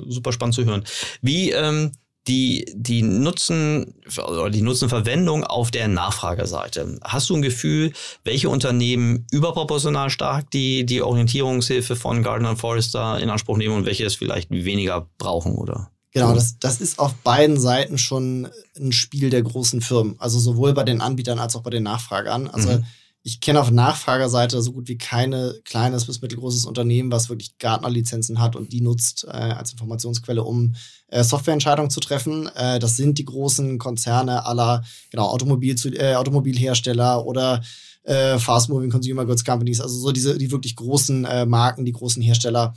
[0.06, 0.84] super spannend zu hören.
[1.22, 1.92] Wie ähm,
[2.28, 6.98] die, die Nutzen oder die Nutzenverwendung auf der Nachfrageseite.
[7.02, 13.30] Hast du ein Gefühl, welche Unternehmen überproportional stark die, die Orientierungshilfe von Gardner Forrester in
[13.30, 15.90] Anspruch nehmen und welche es vielleicht weniger brauchen oder?
[16.12, 20.16] Genau, das, das ist auf beiden Seiten schon ein Spiel der großen Firmen.
[20.18, 22.48] Also sowohl bei den Anbietern als auch bei den Nachfragern.
[22.48, 22.84] Also mhm
[23.24, 28.40] ich kenne auf Nachfragerseite so gut wie keine kleines bis mittelgroßes Unternehmen, was wirklich Gartner-Lizenzen
[28.40, 30.74] hat und die nutzt äh, als Informationsquelle, um
[31.06, 32.48] äh, Softwareentscheidungen zu treffen.
[32.56, 37.62] Äh, das sind die großen Konzerne aller genau, Automobil zu, äh, Automobilhersteller oder
[38.02, 42.22] äh, Fast-Moving Consumer Goods Companies, also so diese die wirklich großen äh, Marken, die großen
[42.22, 42.74] Hersteller,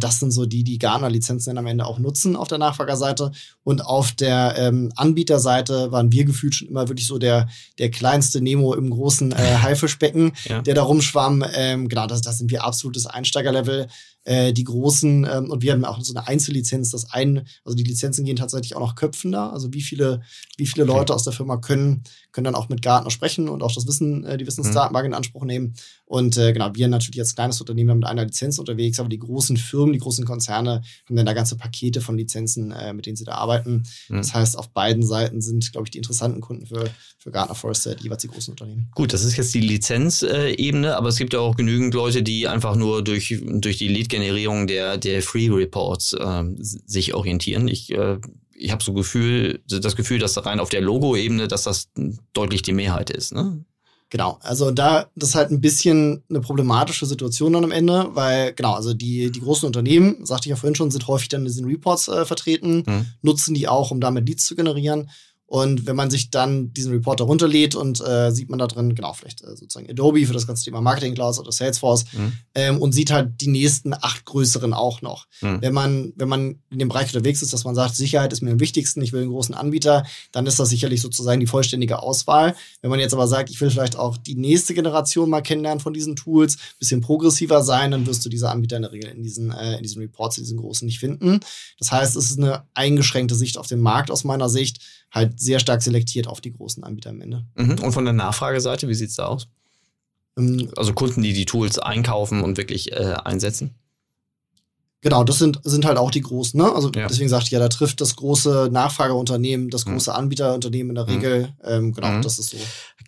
[0.00, 3.30] das sind so die, die Garner-Lizenzen dann am Ende auch nutzen auf der Nachfragerseite.
[3.62, 8.40] Und auf der ähm, Anbieterseite waren wir gefühlt schon immer wirklich so der, der kleinste
[8.40, 10.62] Nemo im großen äh, Haifischbecken, ja.
[10.62, 11.44] der da rumschwamm.
[11.54, 13.88] Ähm, genau, das, das sind wir absolutes Einsteigerlevel
[14.28, 17.84] äh, die großen, ähm, und wir haben auch so eine Einzellizenz, das ein, also die
[17.84, 19.48] Lizenzen gehen tatsächlich auch noch Köpfen da.
[19.50, 20.20] Also wie viele,
[20.56, 20.98] wie viele okay.
[20.98, 22.02] Leute aus der Firma können,
[22.38, 25.10] können dann auch mit Gartner sprechen und auch das Wissen, äh, die Wissensdatenbank mhm.
[25.10, 25.74] in Anspruch nehmen.
[26.04, 29.56] Und äh, genau, wir natürlich als kleines Unternehmen mit einer Lizenz unterwegs, aber die großen
[29.56, 33.24] Firmen, die großen Konzerne haben dann da ganze Pakete von Lizenzen, äh, mit denen sie
[33.24, 33.82] da arbeiten.
[34.08, 34.18] Mhm.
[34.18, 37.96] Das heißt, auf beiden Seiten sind, glaube ich, die interessanten Kunden für, für Gartner Forrester
[37.98, 38.88] jeweils die großen Unternehmen.
[38.94, 42.76] Gut, das ist jetzt die Lizenzebene, aber es gibt ja auch genügend Leute, die einfach
[42.76, 47.66] nur durch, durch die Lead Generierung der, der Free Reports äh, sich orientieren.
[47.66, 48.18] Ich, äh,
[48.58, 51.88] ich habe so Gefühl, das Gefühl, dass rein auf der Logo-Ebene, dass das
[52.32, 53.32] deutlich die Mehrheit ist.
[53.32, 53.64] Ne?
[54.10, 58.54] Genau, also da das ist halt ein bisschen eine problematische Situation dann am Ende, weil
[58.54, 61.46] genau, also die, die großen Unternehmen, sagte ich ja vorhin schon, sind häufig dann in
[61.46, 63.06] diesen Reports äh, vertreten, mhm.
[63.20, 65.10] nutzen die auch, um damit Leads zu generieren.
[65.48, 69.14] Und wenn man sich dann diesen Report darunterlädt und äh, sieht man da drin, genau,
[69.14, 72.32] vielleicht äh, sozusagen Adobe für das ganze Thema Marketing Cloud oder Salesforce mhm.
[72.54, 75.26] ähm, und sieht halt die nächsten acht größeren auch noch.
[75.40, 75.62] Mhm.
[75.62, 78.50] Wenn man, wenn man in dem Bereich unterwegs ist, dass man sagt, Sicherheit ist mir
[78.50, 82.54] am wichtigsten, ich will einen großen Anbieter, dann ist das sicherlich sozusagen die vollständige Auswahl.
[82.82, 85.94] Wenn man jetzt aber sagt, ich will vielleicht auch die nächste Generation mal kennenlernen von
[85.94, 89.50] diesen Tools, bisschen progressiver sein, dann wirst du diese Anbieter in der Regel in diesen,
[89.50, 91.40] äh, in diesen Reports, in diesen großen nicht finden.
[91.78, 94.80] Das heißt, es ist eine eingeschränkte Sicht auf den Markt aus meiner Sicht
[95.10, 97.44] halt sehr stark selektiert auf die großen Anbieter am Ende.
[97.56, 97.78] Mhm.
[97.78, 99.48] Und von der Nachfrageseite, wie sieht es da aus?
[100.38, 103.74] Ähm, also Kunden, die die Tools einkaufen und wirklich äh, einsetzen?
[105.00, 106.60] Genau, das sind, sind halt auch die großen.
[106.60, 106.72] Ne?
[106.74, 107.06] Also ja.
[107.06, 109.92] deswegen sagte ich ja, da trifft das große Nachfrageunternehmen, das mhm.
[109.92, 111.10] große Anbieterunternehmen in der mhm.
[111.10, 111.40] Regel.
[111.40, 111.54] Mhm.
[111.64, 112.22] Ähm, genau, mhm.
[112.22, 112.56] das ist so.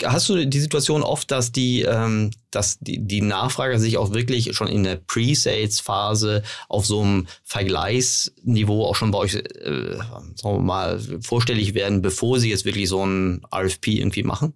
[0.05, 4.55] Hast du die Situation oft, dass die, ähm, dass die, die Nachfrager sich auch wirklich
[4.55, 10.59] schon in der Pre-Sales-Phase auf so einem Vergleichsniveau auch schon bei euch, äh, sagen wir
[10.61, 14.55] mal, vorstellig werden, bevor sie jetzt wirklich so ein RFP irgendwie machen?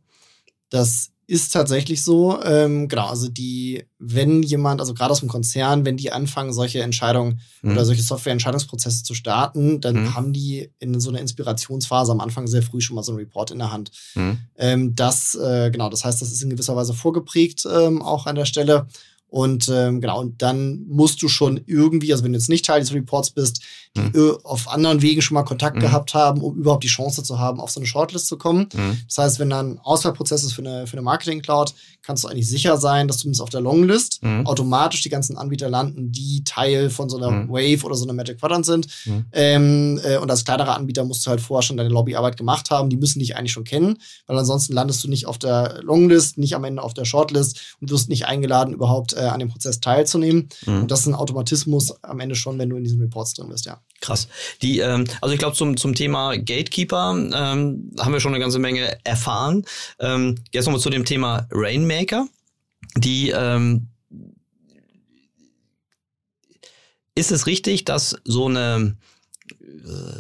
[0.70, 2.42] Das ist tatsächlich so.
[2.42, 6.82] Ähm, genau, also die, wenn jemand, also gerade aus dem Konzern, wenn die anfangen, solche
[6.82, 7.72] Entscheidungen mhm.
[7.72, 10.14] oder solche Software-Entscheidungsprozesse zu starten, dann mhm.
[10.14, 13.50] haben die in so einer Inspirationsphase am Anfang sehr früh schon mal so einen Report
[13.50, 13.90] in der Hand.
[14.14, 14.38] Mhm.
[14.56, 18.36] Ähm, das, äh, genau, das heißt, das ist in gewisser Weise vorgeprägt ähm, auch an
[18.36, 18.86] der Stelle.
[19.34, 22.78] Und ähm, genau, und dann musst du schon irgendwie, also wenn du jetzt nicht Teil
[22.78, 23.60] des Reports bist,
[23.96, 24.38] die mhm.
[24.44, 25.80] auf anderen Wegen schon mal Kontakt mhm.
[25.80, 28.68] gehabt haben, um überhaupt die Chance zu haben, auf so eine Shortlist zu kommen.
[28.72, 28.98] Mhm.
[29.08, 32.28] Das heißt, wenn dann ein Auswahlprozess ist für eine, für eine Marketing Cloud, kannst du
[32.28, 34.46] eigentlich sicher sein, dass zumindest auf der Longlist mhm.
[34.46, 37.48] automatisch die ganzen Anbieter landen, die Teil von so einer mhm.
[37.48, 38.86] Wave oder so einer Magic Quadrant sind.
[39.04, 39.24] Mhm.
[39.32, 42.88] Ähm, äh, und als kleinerer Anbieter musst du halt vorher schon deine Lobbyarbeit gemacht haben.
[42.88, 46.54] Die müssen dich eigentlich schon kennen, weil ansonsten landest du nicht auf der Longlist, nicht
[46.54, 50.48] am Ende auf der Shortlist und wirst nicht eingeladen, überhaupt äh, an dem Prozess teilzunehmen.
[50.66, 50.82] Mhm.
[50.82, 53.66] Und das ist ein Automatismus am Ende schon, wenn du in diesen Reports drin bist,
[53.66, 53.80] ja.
[54.00, 54.28] Krass.
[54.62, 58.58] Die, ähm, also ich glaube, zum, zum Thema Gatekeeper ähm, haben wir schon eine ganze
[58.58, 59.64] Menge erfahren.
[59.98, 62.26] Ähm, jetzt nochmal zu dem Thema Rainmaker.
[62.96, 63.88] Die ähm,
[67.14, 68.96] ist es richtig, dass so eine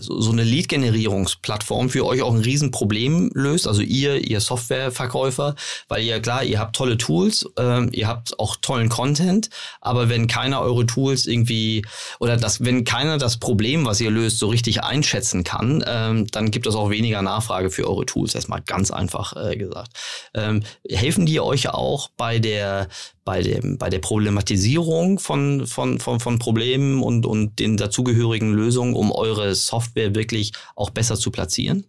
[0.00, 5.54] so, eine Lead-Generierungsplattform für euch auch ein Riesenproblem löst, also ihr, ihr Softwareverkäufer,
[5.88, 10.26] weil ihr klar, ihr habt tolle Tools, ähm, ihr habt auch tollen Content, aber wenn
[10.26, 11.84] keiner eure Tools irgendwie
[12.20, 16.50] oder das, wenn keiner das Problem, was ihr löst, so richtig einschätzen kann, ähm, dann
[16.50, 19.90] gibt es auch weniger Nachfrage für eure Tools, erstmal ganz einfach äh, gesagt.
[20.34, 22.88] Ähm, helfen die euch auch bei der
[23.24, 28.94] bei dem bei der Problematisierung von von von, von Problemen und und den dazugehörigen Lösungen,
[28.94, 31.86] um eure Software wirklich auch besser zu platzieren?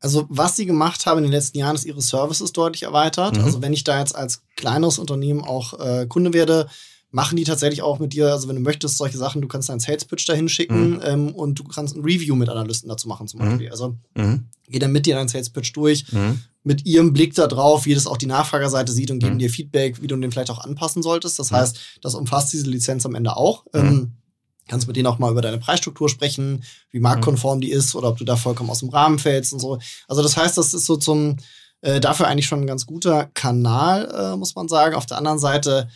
[0.00, 3.38] Also was sie gemacht haben in den letzten Jahren, ist ihre Services deutlich erweitert.
[3.38, 3.44] Mhm.
[3.44, 6.68] Also wenn ich da jetzt als kleineres Unternehmen auch äh, Kunde werde,
[7.14, 9.78] machen die tatsächlich auch mit dir, also wenn du möchtest, solche Sachen, du kannst deinen
[9.78, 11.00] Sales Pitch dahin schicken mhm.
[11.04, 13.44] ähm, und du kannst ein Review mit Analysten dazu machen zum mhm.
[13.44, 13.70] Beispiel.
[13.70, 14.48] Also mhm.
[14.68, 16.40] geh dann mit dir deinen Sales Pitch durch, mhm.
[16.64, 19.38] mit ihrem Blick da drauf, wie das auch die Nachfragerseite sieht und geben mhm.
[19.38, 21.38] dir Feedback, wie du den vielleicht auch anpassen solltest.
[21.38, 23.64] Das heißt, das umfasst diese Lizenz am Ende auch.
[23.72, 24.14] Ähm,
[24.66, 28.16] Kannst mit denen auch mal über deine Preisstruktur sprechen, wie marktkonform die ist oder ob
[28.16, 29.78] du da vollkommen aus dem Rahmen fällst und so.
[30.08, 31.36] Also das heißt, das ist so zum
[31.82, 34.94] äh, dafür eigentlich schon ein ganz guter Kanal, äh, muss man sagen.
[34.94, 35.90] Auf der anderen Seite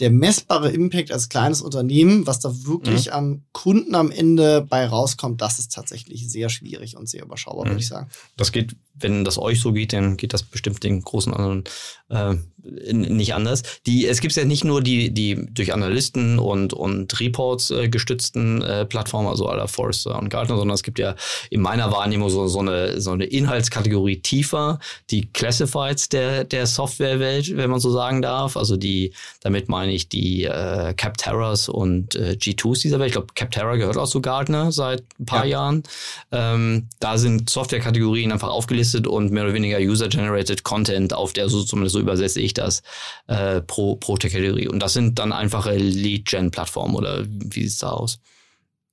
[0.00, 3.12] der messbare Impact als kleines Unternehmen, was da wirklich mhm.
[3.12, 7.70] am Kunden am Ende bei rauskommt, das ist tatsächlich sehr schwierig und sehr überschaubar, mhm.
[7.70, 8.08] würde ich sagen.
[8.36, 11.64] Das geht wenn das euch so geht, dann geht das bestimmt den großen anderen
[12.08, 13.62] äh, nicht anders.
[13.86, 18.62] Die, es gibt ja nicht nur die, die durch Analysten und, und Reports äh, gestützten
[18.62, 21.14] äh, Plattformen, also aller Forrester und Gartner, sondern es gibt ja
[21.50, 24.78] in meiner Wahrnehmung so, so, eine, so eine Inhaltskategorie tiefer,
[25.10, 28.56] die Classifieds der, der Softwarewelt, wenn man so sagen darf.
[28.56, 33.08] Also die, damit meine ich die äh, Capterras und äh, G2s dieser Welt.
[33.08, 35.52] Ich glaube, Capterra gehört auch zu Gartner seit ein paar ja.
[35.52, 35.82] Jahren.
[36.30, 41.48] Ähm, da sind Softwarekategorien einfach aufgelistet gelistet und mehr oder weniger User-Generated Content auf der,
[41.48, 42.82] so zumindest so übersetze ich das,
[43.26, 44.68] äh, pro, pro Kategorie.
[44.68, 48.18] Und das sind dann einfache Lead-Gen-Plattformen oder wie sieht es da aus?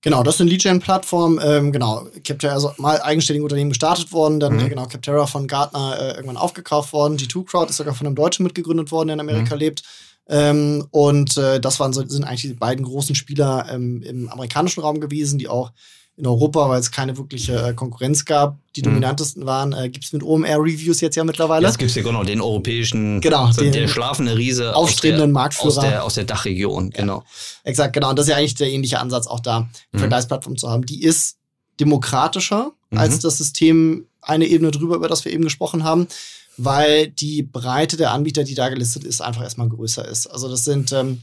[0.02, 1.40] Genau, das sind Lead-Gen-Plattformen.
[1.44, 4.60] Ähm, genau, Capterra, also mal eigenständige Unternehmen gestartet worden, dann mhm.
[4.60, 7.18] äh, genau Capterra von Gartner äh, irgendwann aufgekauft worden.
[7.18, 9.60] G2 Crowd ist sogar von einem Deutschen mitgegründet worden, der in Amerika mhm.
[9.60, 9.84] lebt.
[10.30, 14.82] Ähm, und äh, das waren so, sind eigentlich die beiden großen Spieler ähm, im amerikanischen
[14.82, 15.72] Raum gewesen, die auch
[16.20, 18.58] in Europa, weil es keine wirkliche äh, Konkurrenz gab.
[18.76, 18.88] Die mhm.
[18.88, 21.66] dominantesten waren, äh, gibt es mit OMR-Reviews jetzt ja mittlerweile.
[21.66, 25.68] Jetzt gibt es ja genau den europäischen, genau, den der schlafende Riese aufstrebenden Marktführer.
[25.68, 27.20] Aus der, aus der Dachregion, genau.
[27.20, 27.24] Ja,
[27.64, 28.10] exakt, genau.
[28.10, 30.00] Und das ist ja eigentlich der ähnliche Ansatz, auch da eine mhm.
[30.00, 30.86] Vergleichsplattform zu haben.
[30.86, 31.38] Die ist
[31.80, 32.98] demokratischer mhm.
[32.98, 36.10] als das System eine Ebene drüber, über das wir eben gesprochen haben,
[36.58, 40.28] weil die Breite der Anbieter, die da gelistet ist, einfach erstmal größer ist.
[40.28, 41.22] Also das sind, ähm,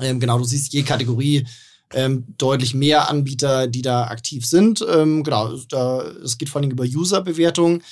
[0.00, 1.44] ähm genau, du siehst je Kategorie
[1.94, 4.84] ähm, deutlich mehr Anbieter, die da aktiv sind.
[4.88, 7.82] Ähm, genau, da, es geht vor allem über User-Bewertungen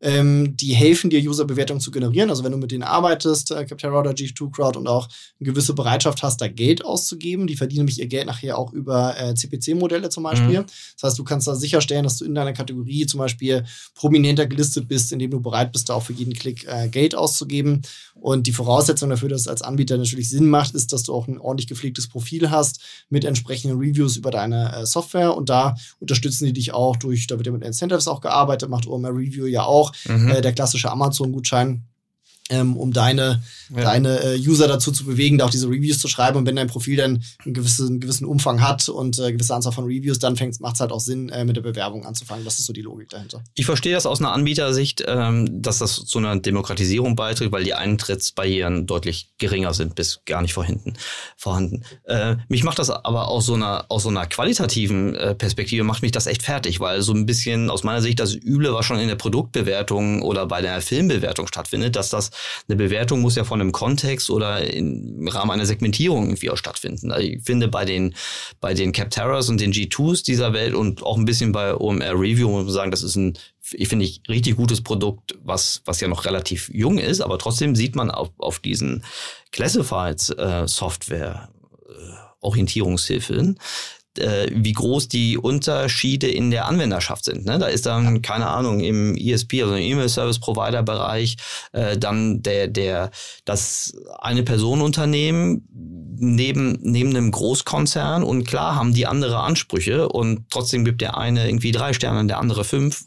[0.00, 2.30] ähm, die helfen dir, User-Bewertungen zu generieren.
[2.30, 5.08] Also wenn du mit denen arbeitest, äh, Capterra oder G2 Crowd und auch
[5.38, 9.18] eine gewisse Bereitschaft hast, da Geld auszugeben, die verdienen nämlich ihr Geld nachher auch über
[9.18, 10.60] äh, CPC-Modelle zum Beispiel.
[10.60, 10.66] Mhm.
[10.94, 14.88] Das heißt, du kannst da sicherstellen, dass du in deiner Kategorie zum Beispiel prominenter gelistet
[14.88, 17.82] bist, indem du bereit bist, da auch für jeden Klick äh, Geld auszugeben.
[18.14, 21.28] Und die Voraussetzung dafür, dass es als Anbieter natürlich Sinn macht, ist, dass du auch
[21.28, 25.36] ein ordentlich gepflegtes Profil hast mit entsprechenden Reviews über deine äh, Software.
[25.36, 28.86] Und da unterstützen die dich auch durch, da wird ja mit Incentives auch gearbeitet, macht
[28.86, 30.28] OMR Review ja auch, mhm.
[30.28, 31.84] äh, der klassische Amazon-Gutschein
[32.50, 33.42] ähm, um deine,
[33.74, 33.82] ja.
[33.82, 36.36] deine äh, User dazu zu bewegen, da auch diese Reviews zu schreiben.
[36.36, 39.72] Und wenn dein Profil dann einen gewissen, einen gewissen Umfang hat und äh, gewisse Anzahl
[39.72, 42.44] von Reviews, dann macht es halt auch Sinn, äh, mit der Bewerbung anzufangen.
[42.44, 43.42] Das ist so die Logik dahinter.
[43.54, 47.74] Ich verstehe das aus einer Anbietersicht, ähm, dass das zu einer Demokratisierung beiträgt, weil die
[47.74, 50.94] Eintrittsbarrieren deutlich geringer sind, bis gar nicht vorhanden.
[51.36, 51.84] vorhanden.
[52.04, 56.02] Äh, mich macht das aber aus so einer, aus so einer qualitativen äh, Perspektive, macht
[56.02, 58.98] mich das echt fertig, weil so ein bisschen aus meiner Sicht das Üble, was schon
[58.98, 62.30] in der Produktbewertung oder bei der Filmbewertung stattfindet, dass das
[62.68, 67.12] eine Bewertung muss ja von einem Kontext oder im Rahmen einer Segmentierung irgendwie auch stattfinden.
[67.12, 68.14] Also ich finde bei den,
[68.60, 72.48] bei den Capterras und den G2s dieser Welt und auch ein bisschen bei OMR Review
[72.48, 73.38] muss man sagen, das ist ein,
[73.72, 77.74] ich finde ich, richtig gutes Produkt, was, was ja noch relativ jung ist, aber trotzdem
[77.76, 79.04] sieht man auf, auf diesen
[79.52, 81.48] Classifieds äh, Software
[81.88, 81.92] äh,
[82.40, 83.58] Orientierungshilfen,
[84.18, 87.44] äh, wie groß die Unterschiede in der Anwenderschaft sind.
[87.46, 87.58] Ne?
[87.58, 91.36] Da ist dann, keine Ahnung, im ESP, also im E-Mail-Service-Provider-Bereich,
[91.72, 93.10] äh, dann der, der,
[93.44, 95.66] das eine Personenunternehmen
[96.20, 101.48] neben, neben einem Großkonzern und klar haben die andere Ansprüche und trotzdem gibt der eine
[101.48, 103.04] irgendwie drei Sterne und der andere fünf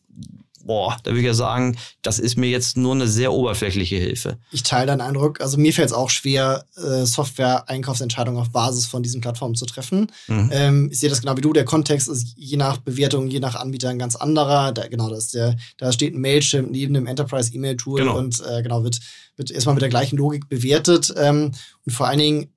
[0.64, 4.38] boah, da würde ich ja sagen, das ist mir jetzt nur eine sehr oberflächliche Hilfe.
[4.52, 5.42] Ich teile deinen Eindruck.
[5.42, 10.12] Also mir fällt es auch schwer, äh, Software-Einkaufsentscheidungen auf Basis von diesen Plattformen zu treffen.
[10.28, 10.50] Mhm.
[10.52, 11.54] Ähm, ich sehe das genau wie du.
[11.54, 14.72] Der Kontext ist je nach Bewertung, je nach Anbieter ein ganz anderer.
[14.72, 18.18] Da, genau, das der, da steht ein Mailchimp neben dem Enterprise-E-Mail-Tool genau.
[18.18, 19.00] und äh, genau wird,
[19.36, 21.14] wird erstmal mit der gleichen Logik bewertet.
[21.18, 21.52] Ähm,
[21.86, 22.53] und vor allen Dingen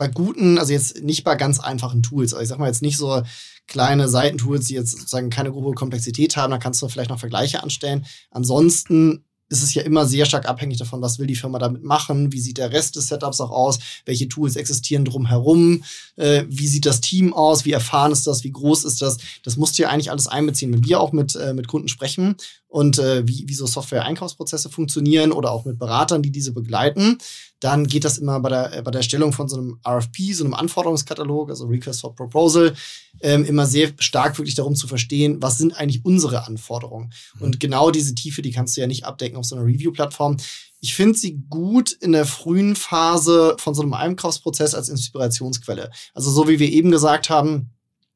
[0.00, 2.32] bei guten, also jetzt nicht bei ganz einfachen Tools.
[2.32, 3.22] Also ich sag mal jetzt nicht so
[3.66, 7.62] kleine Seitentools, die jetzt sozusagen keine grobe Komplexität haben, da kannst du vielleicht noch Vergleiche
[7.62, 8.06] anstellen.
[8.30, 12.32] Ansonsten ist es ja immer sehr stark abhängig davon, was will die Firma damit machen,
[12.32, 15.84] wie sieht der Rest des Setups auch aus, welche Tools existieren drumherum,
[16.16, 19.18] äh, wie sieht das Team aus, wie erfahren ist das, wie groß ist das.
[19.42, 20.72] Das musst du ja eigentlich alles einbeziehen.
[20.72, 22.36] Wenn wir auch mit, äh, mit Kunden sprechen
[22.68, 27.18] und äh, wie, wie so Software-Einkaufsprozesse funktionieren oder auch mit Beratern, die diese begleiten,
[27.60, 30.44] dann geht das immer bei der, äh, bei der Erstellung von so einem RFP, so
[30.44, 32.74] einem Anforderungskatalog, also Request for Proposal,
[33.20, 37.12] ähm, immer sehr stark wirklich darum zu verstehen, was sind eigentlich unsere Anforderungen.
[37.34, 37.42] Mhm.
[37.42, 40.38] Und genau diese Tiefe, die kannst du ja nicht abdecken auf so einer Review-Plattform.
[40.80, 45.90] Ich finde sie gut in der frühen Phase von so einem Einkaufsprozess als Inspirationsquelle.
[46.14, 47.70] Also so wie wir eben gesagt haben,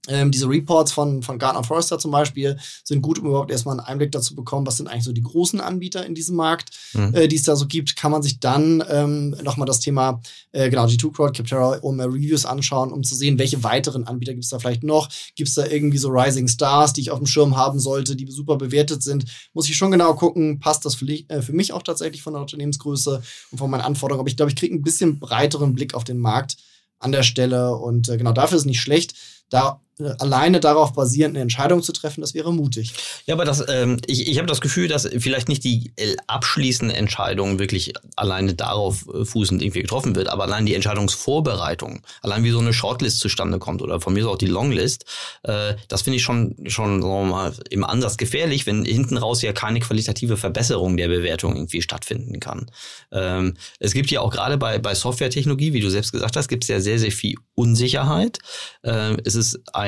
[0.08, 3.86] ähm, diese Reports von, von Gartner Forrester zum Beispiel sind gut, um überhaupt erstmal einen
[3.86, 7.14] Einblick dazu bekommen, was sind eigentlich so die großen Anbieter in diesem Markt, mhm.
[7.14, 7.96] äh, die es da so gibt.
[7.96, 10.20] Kann man sich dann ähm, nochmal das Thema,
[10.52, 14.44] äh, genau, G2 Crowd, Capterra, OMR Reviews anschauen, um zu sehen, welche weiteren Anbieter gibt
[14.44, 15.08] es da vielleicht noch.
[15.36, 18.30] Gibt es da irgendwie so Rising Stars, die ich auf dem Schirm haben sollte, die
[18.30, 19.24] super bewertet sind?
[19.54, 22.42] Muss ich schon genau gucken, passt das für, äh, für mich auch tatsächlich von der
[22.42, 24.20] Unternehmensgröße und von meinen Anforderungen.
[24.20, 26.56] Aber ich glaube, ich kriege ein bisschen breiteren Blick auf den Markt
[26.98, 29.14] an der Stelle und äh, genau dafür ist es nicht schlecht.
[29.50, 29.83] Da äh,
[30.18, 32.92] alleine darauf basierend eine Entscheidung zu treffen, das wäre mutig.
[33.26, 36.94] Ja, aber das, ähm, ich, ich habe das Gefühl, dass vielleicht nicht die äh, abschließende
[36.94, 42.50] Entscheidung wirklich alleine darauf äh, fußend irgendwie getroffen wird, aber allein die Entscheidungsvorbereitung, allein wie
[42.50, 45.04] so eine Shortlist zustande kommt oder von mir auch die Longlist,
[45.44, 49.42] äh, das finde ich schon, schon sagen wir mal, im Ansatz gefährlich, wenn hinten raus
[49.42, 52.70] ja keine qualitative Verbesserung der Bewertung irgendwie stattfinden kann.
[53.12, 56.64] Ähm, es gibt ja auch gerade bei, bei Softwaretechnologie, wie du selbst gesagt hast, gibt
[56.64, 58.38] es ja sehr, sehr viel Unsicherheit.
[58.82, 59.83] Äh, es ist ein,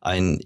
[0.00, 0.40] ein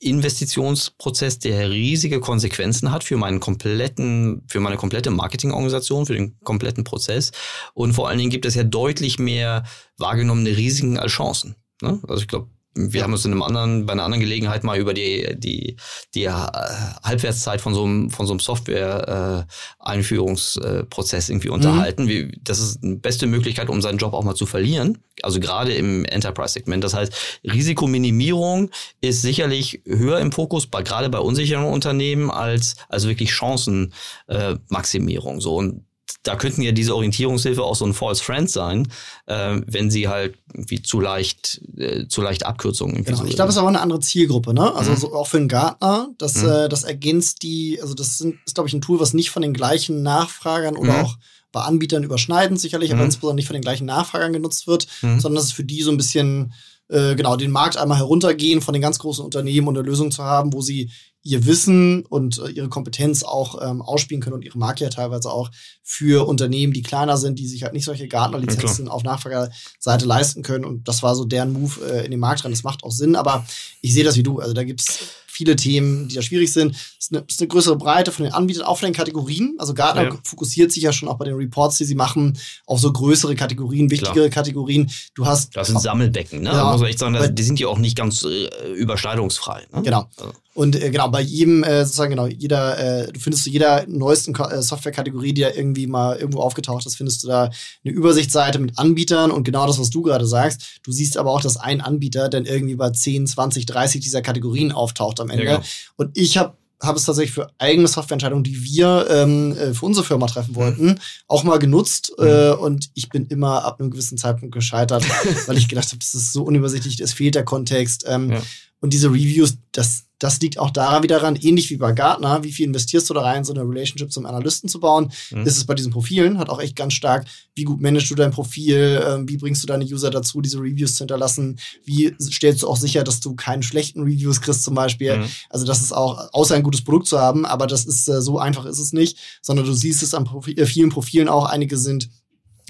[0.00, 6.84] Investitionsprozess, der riesige Konsequenzen hat für meinen kompletten, für meine komplette Marketingorganisation, für den kompletten
[6.84, 7.32] Prozess.
[7.72, 9.64] Und vor allen Dingen gibt es ja deutlich mehr
[9.98, 11.56] wahrgenommene Risiken als Chancen.
[11.80, 12.00] Ne?
[12.06, 14.94] Also ich glaube, wir haben uns in einem anderen, bei einer anderen Gelegenheit mal über
[14.94, 15.76] die, die,
[16.14, 21.54] die äh, Halbwertszeit von so einem, von so einem Software-Einführungsprozess äh, irgendwie mhm.
[21.54, 22.08] unterhalten.
[22.08, 24.96] Wie, das ist die beste Möglichkeit, um seinen Job auch mal zu verlieren.
[25.22, 26.82] Also gerade im Enterprise-Segment.
[26.82, 27.12] Das heißt,
[27.44, 35.38] Risikominimierung ist sicherlich höher im Fokus, bei, gerade bei unsicheren Unternehmen, als, als wirklich Chancenmaximierung.
[35.38, 35.56] Äh, so.
[35.56, 35.84] Und
[36.22, 38.88] da könnten ja diese Orientierungshilfe auch so ein False Friend sein,
[39.26, 43.04] äh, wenn sie halt wie zu leicht, äh, zu leicht Abkürzungen.
[43.04, 43.18] Genau.
[43.18, 44.74] So ich glaube, es ist aber eine andere Zielgruppe, ne?
[44.74, 44.96] Also mhm.
[44.96, 46.48] so auch für einen Gartner, das, mhm.
[46.48, 49.42] äh, das ergänzt die, also das sind, ist, glaube ich, ein Tool, was nicht von
[49.42, 51.04] den gleichen Nachfragern oder mhm.
[51.04, 51.18] auch
[51.50, 53.06] bei Anbietern überschneidend sicherlich, aber mhm.
[53.06, 55.20] insbesondere nicht von den gleichen Nachfragern genutzt wird, mhm.
[55.20, 56.54] sondern das ist für die so ein bisschen
[56.88, 60.24] äh, genau den Markt einmal heruntergehen von den ganz großen Unternehmen und eine Lösung zu
[60.24, 60.90] haben, wo sie
[61.22, 65.30] ihr Wissen und äh, ihre Kompetenz auch ähm, ausspielen können und ihre Marke ja teilweise
[65.30, 65.50] auch
[65.82, 70.42] für Unternehmen, die kleiner sind, die sich halt nicht solche Gartner-Lizenzen ja, auf Nachfragerseite leisten
[70.42, 70.64] können.
[70.64, 72.50] Und das war so deren Move äh, in den Markt rein.
[72.50, 73.46] Das macht auch Sinn, aber
[73.80, 74.40] ich sehe das wie du.
[74.40, 76.74] Also da gibt's viele Themen, die da schwierig sind.
[76.74, 79.54] Es ist eine, ist eine größere Breite von den Anbietern, auch von den Kategorien.
[79.58, 80.18] Also Gartner ja.
[80.24, 83.90] fokussiert sich ja schon auch bei den Reports, die sie machen, auf so größere Kategorien,
[83.90, 84.42] wichtigere Klar.
[84.42, 84.90] Kategorien.
[85.14, 85.56] Du hast.
[85.56, 86.50] Das sind Sammelbecken, ne?
[86.50, 89.66] Ja, muss man echt sagen, die sind ja auch nicht ganz äh, überschneidungsfrei.
[89.72, 89.82] Ne?
[89.82, 90.06] Genau.
[90.18, 90.32] Also.
[90.54, 94.34] Und äh, genau, bei jedem, äh, sozusagen, genau, jeder, äh, du findest zu jeder neuesten
[94.34, 98.78] äh, Softwarekategorie, die da irgendwie mal irgendwo aufgetaucht ist, findest du da eine Übersichtsseite mit
[98.78, 100.80] Anbietern und genau das, was du gerade sagst.
[100.82, 104.72] Du siehst aber auch, dass ein Anbieter dann irgendwie bei 10, 20, 30 dieser Kategorien
[104.72, 105.44] auftaucht am Ende.
[105.44, 105.66] Ja, genau.
[105.96, 110.04] Und ich habe habe es tatsächlich für eigene Softwareentscheidungen, die wir ähm, äh, für unsere
[110.04, 110.98] Firma treffen wollten, mhm.
[111.28, 112.12] auch mal genutzt.
[112.18, 112.26] Mhm.
[112.26, 115.04] Äh, und ich bin immer ab einem gewissen Zeitpunkt gescheitert,
[115.46, 118.04] weil ich gedacht habe, das ist so unübersichtlich, es fehlt der Kontext.
[118.08, 118.42] Ähm, ja.
[118.80, 122.52] Und diese Reviews, das, das liegt auch daran wieder daran, ähnlich wie bei Gartner, wie
[122.52, 125.44] viel investierst du da rein, so eine Relationship zum Analysten zu bauen, mhm.
[125.46, 128.30] ist es bei diesen Profilen, hat auch echt ganz stark, wie gut managst du dein
[128.30, 132.68] Profil, ähm, wie bringst du deine User dazu, diese Reviews zu hinterlassen, wie stellst du
[132.68, 135.18] auch sicher, dass du keinen schlechten Reviews kriegst zum Beispiel.
[135.18, 135.26] Mhm.
[135.50, 138.38] Also das ist auch, außer ein gutes Produkt zu haben, aber das ist, äh, so
[138.38, 141.76] einfach ist es nicht, sondern du siehst es an Profi äh, vielen Profilen auch, einige
[141.76, 142.10] sind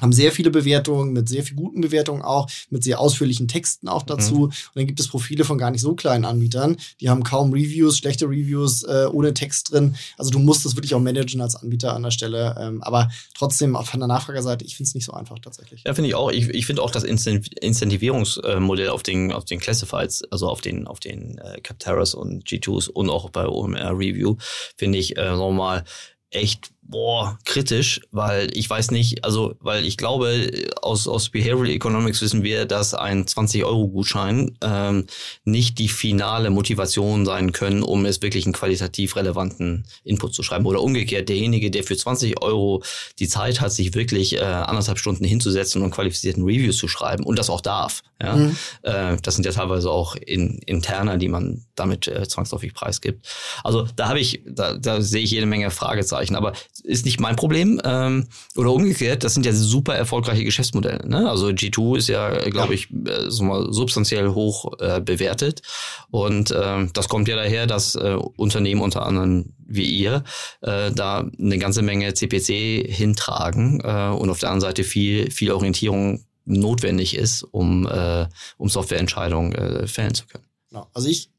[0.02, 4.02] haben sehr viele Bewertungen, mit sehr viel guten Bewertungen auch, mit sehr ausführlichen Texten auch
[4.02, 4.34] dazu.
[4.34, 4.42] Mhm.
[4.42, 7.98] Und dann gibt es Profile von gar nicht so kleinen Anbietern, die haben kaum Reviews,
[7.98, 9.96] schlechte Reviews äh, ohne Text drin.
[10.18, 12.56] Also du musst das wirklich auch managen als Anbieter an der Stelle.
[12.58, 15.82] Ähm, aber trotzdem von der Nachfragerseite, ich finde es nicht so einfach tatsächlich.
[15.86, 16.30] Ja, finde ich auch.
[16.30, 21.00] Ich, ich finde auch das Incentivierungsmodell auf den, auf den Classifieds, also auf den, auf
[21.00, 24.36] den äh, Capteras und G2s und auch bei OMR Review,
[24.76, 25.84] finde ich äh, nochmal
[26.30, 30.50] echt boah, kritisch, weil ich weiß nicht, also, weil ich glaube,
[30.82, 35.06] aus, aus Behavioral Economics wissen wir, dass ein 20-Euro-Gutschein ähm,
[35.44, 40.66] nicht die finale Motivation sein können, um es wirklich einen qualitativ relevanten Input zu schreiben.
[40.66, 42.82] Oder umgekehrt, derjenige, der für 20 Euro
[43.18, 47.38] die Zeit hat, sich wirklich äh, anderthalb Stunden hinzusetzen und qualifizierten Reviews zu schreiben und
[47.38, 48.02] das auch darf.
[48.20, 48.36] Ja?
[48.36, 48.56] Mhm.
[48.82, 53.26] Äh, das sind ja teilweise auch in, interner, die man damit äh, zwangsläufig preisgibt.
[53.64, 56.36] Also da habe ich, da, da sehe ich jede Menge Fragezeichen.
[56.36, 57.80] Aber ist nicht mein Problem.
[57.85, 61.06] Ähm, oder umgekehrt, das sind ja super erfolgreiche Geschäftsmodelle.
[61.06, 61.28] Ne?
[61.28, 65.62] Also G2 ist ja, glaube ich, äh, so mal substanziell hoch äh, bewertet.
[66.11, 70.24] Und äh, das kommt ja daher, dass äh, Unternehmen unter anderem wie ihr
[70.61, 75.52] äh, da eine ganze Menge CPC hintragen äh, und auf der anderen Seite viel, viel
[75.52, 78.26] Orientierung notwendig ist, um, äh,
[78.58, 80.44] um Softwareentscheidungen äh, fällen zu können.
[80.68, 80.88] Genau.
[80.92, 81.30] Also ich,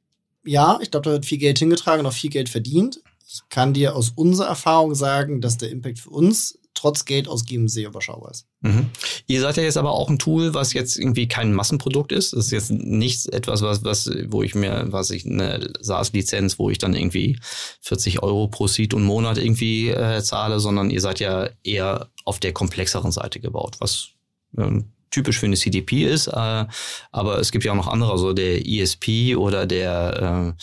[0.45, 3.01] ja, ich glaube, da wird viel Geld hingetragen und auch viel Geld verdient.
[3.49, 7.87] Kann dir aus unserer Erfahrung sagen, dass der Impact für uns trotz Geld ausgeben sehr
[7.87, 8.45] überschaubar ist.
[8.61, 8.89] Mhm.
[9.27, 12.33] Ihr seid ja jetzt aber auch ein Tool, was jetzt irgendwie kein Massenprodukt ist.
[12.33, 16.69] Das ist jetzt nichts etwas, was, was, wo ich mir, was ich, eine SaaS-Lizenz, wo
[16.69, 17.39] ich dann irgendwie
[17.81, 22.39] 40 Euro pro Seed und Monat irgendwie äh, zahle, sondern ihr seid ja eher auf
[22.39, 24.09] der komplexeren Seite gebaut, was
[24.57, 26.65] ähm, typisch für eine CDP ist, äh,
[27.11, 30.55] aber es gibt ja auch noch andere, so der ESP oder der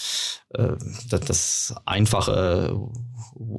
[0.54, 0.76] äh, äh,
[1.08, 3.58] das, das einfache äh,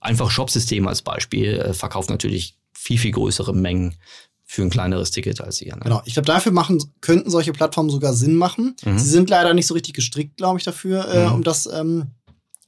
[0.00, 3.96] einfach Shop-System als Beispiel äh, verkauft natürlich viel viel größere Mengen
[4.44, 5.76] für ein kleineres Ticket als ihr.
[5.76, 5.82] Ne?
[5.84, 8.74] Genau, ich glaube, dafür machen, könnten solche Plattformen sogar Sinn machen.
[8.84, 8.98] Mhm.
[8.98, 11.34] Sie sind leider nicht so richtig gestrickt, glaube ich, dafür, äh, mhm.
[11.34, 12.08] um das ähm,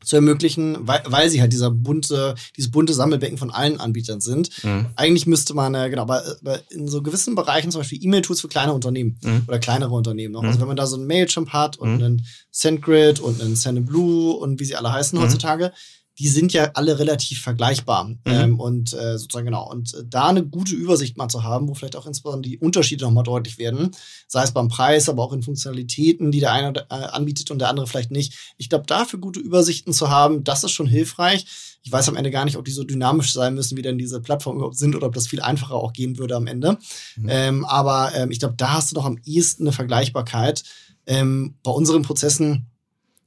[0.05, 4.51] zu ermöglichen, weil, weil sie halt dieser bunte, dieses bunte Sammelbecken von allen Anbietern sind.
[4.65, 4.87] Mhm.
[4.97, 8.49] Eigentlich müsste man, äh, genau, aber, aber in so gewissen Bereichen, zum Beispiel E-Mail-Tools für
[8.49, 9.43] kleine Unternehmen mhm.
[9.47, 10.43] oder kleinere Unternehmen noch.
[10.43, 10.61] Also mhm.
[10.63, 12.05] wenn man da so ein Mailchimp hat und mhm.
[12.05, 15.25] einen SendGrid und einen Sendblue und wie sie alle heißen mhm.
[15.25, 15.73] heutzutage,
[16.19, 18.05] die sind ja alle relativ vergleichbar.
[18.05, 18.19] Mhm.
[18.27, 19.71] Ähm, und äh, sozusagen genau.
[19.71, 23.05] Und äh, da eine gute Übersicht mal zu haben, wo vielleicht auch insbesondere die Unterschiede
[23.05, 23.91] nochmal deutlich werden,
[24.29, 27.69] sei es beim Preis, aber auch in Funktionalitäten, die der eine äh, anbietet und der
[27.69, 28.55] andere vielleicht nicht.
[28.59, 31.47] Ich glaube, dafür gute Übersichten zu haben, das ist schon hilfreich.
[31.83, 34.21] Ich weiß am Ende gar nicht, ob die so dynamisch sein müssen, wie denn diese
[34.21, 36.79] Plattformen überhaupt sind oder ob das viel einfacher auch gehen würde am Ende.
[37.17, 37.29] Mhm.
[37.29, 40.63] Ähm, aber ähm, ich glaube, da hast du noch am ehesten eine Vergleichbarkeit.
[41.07, 42.72] Ähm, bei unseren Prozessen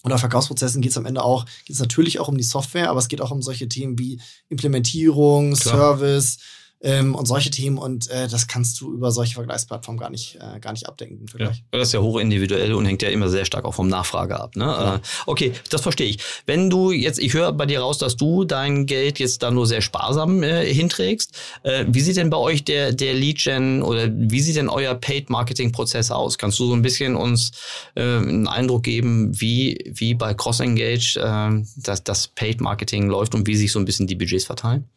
[0.06, 3.00] oder Verkaufsprozessen geht es am Ende auch, geht es natürlich auch um die Software, aber
[3.00, 5.76] es geht auch um solche Themen wie Implementierung, Klar.
[5.76, 6.38] Service,
[6.86, 7.78] ähm, und solche Themen.
[7.78, 11.26] Und äh, das kannst du über solche Vergleichsplattformen gar nicht, äh, gar nicht abdenken.
[11.38, 14.56] Ja, das ist ja hochindividuell und hängt ja immer sehr stark auch vom Nachfrage ab.
[14.56, 14.65] Ne?
[14.65, 14.95] Ja.
[14.95, 16.19] Äh, okay, das verstehe ich.
[16.45, 19.65] Wenn du jetzt, ich höre bei dir raus, dass du dein Geld jetzt da nur
[19.65, 21.32] sehr sparsam äh, hinträgst.
[21.63, 26.12] Äh, wie sieht denn bei euch der, der Lead-Gen oder wie sieht denn euer Paid-Marketing-Prozess
[26.12, 26.38] aus?
[26.38, 27.52] Kannst du so ein bisschen uns
[27.95, 33.56] äh, einen Eindruck geben, wie, wie bei CrossEngage äh, das, das Paid-Marketing läuft und wie
[33.56, 34.88] sich so ein bisschen die Budgets verteilen?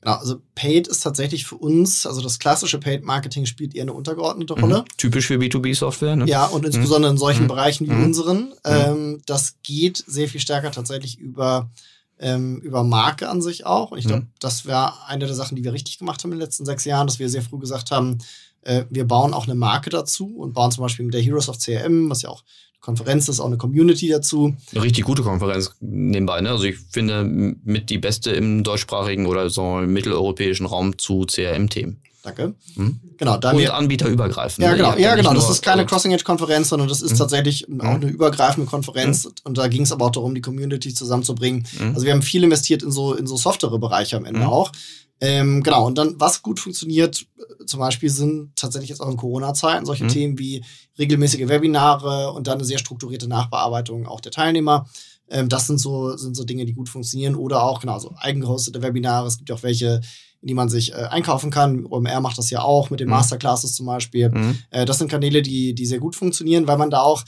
[0.00, 3.92] Genau, also Paid ist tatsächlich für uns, also das klassische Paid Marketing spielt eher eine
[3.92, 4.78] untergeordnete Rolle.
[4.78, 4.96] Mhm.
[4.96, 6.26] Typisch für B2B-Software, ne?
[6.26, 7.16] Ja, und insbesondere mhm.
[7.16, 7.48] in solchen mhm.
[7.48, 8.04] Bereichen wie mhm.
[8.04, 8.54] unseren.
[8.64, 11.70] Ähm, das geht sehr viel stärker tatsächlich über,
[12.18, 13.90] ähm, über Marke an sich auch.
[13.90, 14.30] Und ich glaube, mhm.
[14.38, 17.06] das wäre eine der Sachen, die wir richtig gemacht haben in den letzten sechs Jahren,
[17.06, 18.18] dass wir sehr früh gesagt haben,
[18.62, 21.58] äh, wir bauen auch eine Marke dazu und bauen zum Beispiel mit der Heroes of
[21.58, 22.42] CRM, was ja auch
[22.80, 24.56] Konferenz ist, auch eine Community dazu.
[24.72, 26.40] Eine richtig gute Konferenz nebenbei.
[26.40, 26.50] Ne?
[26.50, 32.00] Also ich finde mit die beste im deutschsprachigen oder so mitteleuropäischen Raum zu CRM-Themen.
[32.22, 32.54] Danke.
[32.76, 33.00] Mhm.
[33.16, 34.64] Genau, da und anbieterübergreifend.
[34.64, 35.32] Ja, genau, ja, genau.
[35.32, 37.16] Das ist keine Crossing-Edge-Konferenz, sondern das ist mhm.
[37.16, 39.24] tatsächlich auch eine übergreifende Konferenz.
[39.24, 39.30] Mhm.
[39.44, 41.66] Und da ging es aber auch darum, die Community zusammenzubringen.
[41.78, 41.94] Mhm.
[41.94, 44.46] Also wir haben viel investiert in so, in so softere Bereiche am Ende mhm.
[44.46, 44.72] auch.
[45.20, 49.18] Ähm, genau, und dann, was gut funktioniert, äh, zum Beispiel sind tatsächlich jetzt auch in
[49.18, 50.08] Corona-Zeiten solche mhm.
[50.08, 50.64] Themen wie
[50.98, 54.86] regelmäßige Webinare und dann eine sehr strukturierte Nachbearbeitung auch der Teilnehmer.
[55.28, 57.34] Ähm, das sind so, sind so Dinge, die gut funktionieren.
[57.34, 59.26] Oder auch, genau, so eigengehostete Webinare.
[59.26, 60.00] Es gibt ja auch welche,
[60.40, 61.86] in die man sich äh, einkaufen kann.
[61.86, 63.14] OMR macht das ja auch mit den mhm.
[63.14, 64.30] Masterclasses zum Beispiel.
[64.30, 64.58] Mhm.
[64.70, 67.24] Äh, das sind Kanäle, die, die sehr gut funktionieren, weil man da auch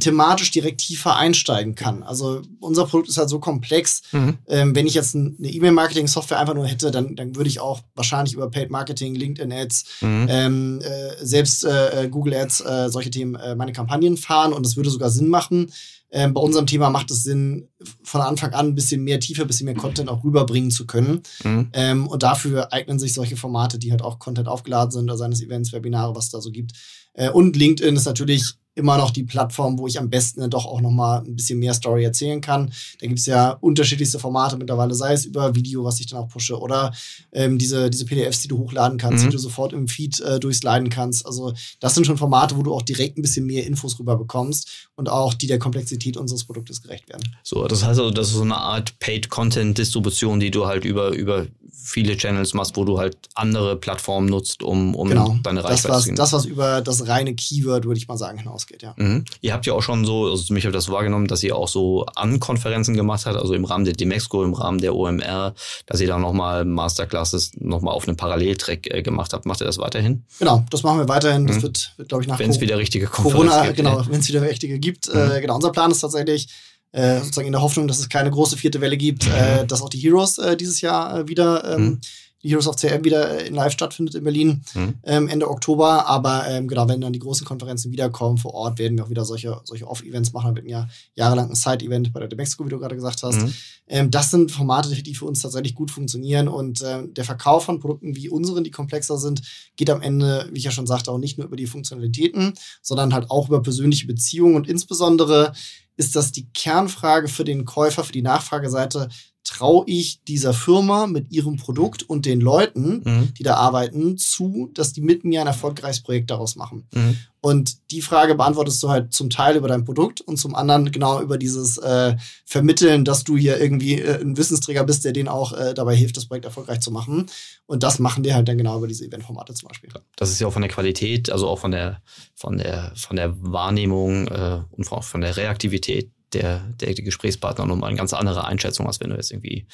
[0.00, 2.02] thematisch direkt tiefer einsteigen kann.
[2.02, 4.02] Also unser Produkt ist halt so komplex.
[4.12, 4.38] Mhm.
[4.48, 8.34] Ähm, wenn ich jetzt eine E-Mail-Marketing-Software einfach nur hätte, dann, dann würde ich auch wahrscheinlich
[8.34, 10.26] über Paid Marketing, LinkedIn-Ads, mhm.
[10.28, 14.76] ähm, äh, selbst äh, Google Ads, äh, solche Themen äh, meine Kampagnen fahren und das
[14.76, 15.72] würde sogar Sinn machen.
[16.10, 17.68] Ähm, bei unserem Thema macht es Sinn,
[18.04, 21.22] von Anfang an ein bisschen mehr Tiefe, ein bisschen mehr Content auch rüberbringen zu können.
[21.42, 21.70] Mhm.
[21.72, 25.42] Ähm, und dafür eignen sich solche Formate, die halt auch Content aufgeladen sind, oder seines
[25.42, 26.72] Events, Webinare, was da so gibt.
[27.14, 30.66] Äh, und LinkedIn ist natürlich immer noch die Plattform, wo ich am besten dann doch
[30.66, 32.72] auch noch mal ein bisschen mehr Story erzählen kann.
[33.00, 36.58] Da gibt's ja unterschiedlichste Formate mittlerweile, sei es über Video, was ich dann auch pushe,
[36.58, 36.92] oder
[37.32, 39.30] ähm, diese, diese PDFs, die du hochladen kannst, mhm.
[39.30, 41.24] die du sofort im Feed äh, durchsliden kannst.
[41.26, 44.88] Also das sind schon Formate, wo du auch direkt ein bisschen mehr Infos rüber bekommst
[44.96, 47.36] und auch die der Komplexität unseres Produktes gerecht werden.
[47.42, 51.46] So, das heißt also, das ist so eine Art Paid-Content-Distribution, die du halt über, über
[51.84, 55.36] viele Channels machst, wo du halt andere Plattformen nutzt, um, um genau.
[55.42, 56.16] deine Reichweite das, zu gehen.
[56.16, 58.94] Das, was über das reine Keyword, würde ich mal sagen, hinausgeht, ja.
[58.96, 59.24] Mhm.
[59.40, 62.06] Ihr habt ja auch schon so, also mich habe das wahrgenommen, dass ihr auch so
[62.14, 65.54] an Konferenzen gemacht habt, also im Rahmen der Demexco, im Rahmen der OMR,
[65.86, 69.46] dass ihr da nochmal Masterclasses nochmal auf einem Paralleltrack äh, gemacht habt.
[69.46, 70.24] Macht ihr das weiterhin?
[70.38, 71.46] Genau, das machen wir weiterhin.
[71.46, 71.62] Das mhm.
[71.62, 73.76] wird, wird glaube ich, nach Wenn es wieder richtige Konferenzen Corona, gibt.
[73.76, 75.12] Genau, wenn es wieder richtige gibt.
[75.12, 75.30] Mhm.
[75.30, 76.48] Äh, genau, unser Plan ist tatsächlich,
[76.92, 79.88] äh, sozusagen in der Hoffnung, dass es keine große vierte Welle gibt, äh, dass auch
[79.88, 82.00] die Heroes äh, dieses Jahr äh, wieder ähm, mhm
[82.44, 84.94] die Heroes of CRM wieder äh, in live stattfindet in Berlin mhm.
[85.02, 86.06] ähm, Ende Oktober.
[86.06, 89.24] Aber ähm, genau, wenn dann die großen Konferenzen wiederkommen vor Ort, werden wir auch wieder
[89.24, 90.54] solche, solche Off-Events machen.
[90.54, 93.40] Wir hatten ja jahrelang ein Side-Event bei der De Mexico, wie du gerade gesagt hast.
[93.40, 93.54] Mhm.
[93.88, 96.46] Ähm, das sind Formate, die für uns tatsächlich gut funktionieren.
[96.46, 99.42] Und äh, der Verkauf von Produkten wie unseren, die komplexer sind,
[99.76, 103.14] geht am Ende, wie ich ja schon sagte, auch nicht nur über die Funktionalitäten, sondern
[103.14, 105.52] halt auch über persönliche Beziehungen und insbesondere
[105.96, 109.08] ist das die Kernfrage für den Käufer, für die Nachfrageseite,
[109.44, 113.34] traue ich dieser Firma mit ihrem Produkt und den Leuten, mhm.
[113.34, 116.88] die da arbeiten, zu, dass die mit mir ein erfolgreiches Projekt daraus machen.
[116.94, 117.18] Mhm.
[117.42, 121.20] Und die Frage beantwortest du halt zum Teil über dein Produkt und zum anderen genau
[121.20, 122.16] über dieses äh,
[122.46, 126.16] Vermitteln, dass du hier irgendwie äh, ein Wissensträger bist, der denen auch äh, dabei hilft,
[126.16, 127.26] das Projekt erfolgreich zu machen.
[127.66, 129.90] Und das machen wir halt dann genau über diese Eventformate zum Beispiel.
[130.16, 132.00] Das ist ja auch von der Qualität, also auch von der,
[132.34, 137.98] von der, von der Wahrnehmung äh, und von der Reaktivität der, der Gesprächspartner nochmal eine
[137.98, 139.66] ganz andere Einschätzung, als wenn du jetzt irgendwie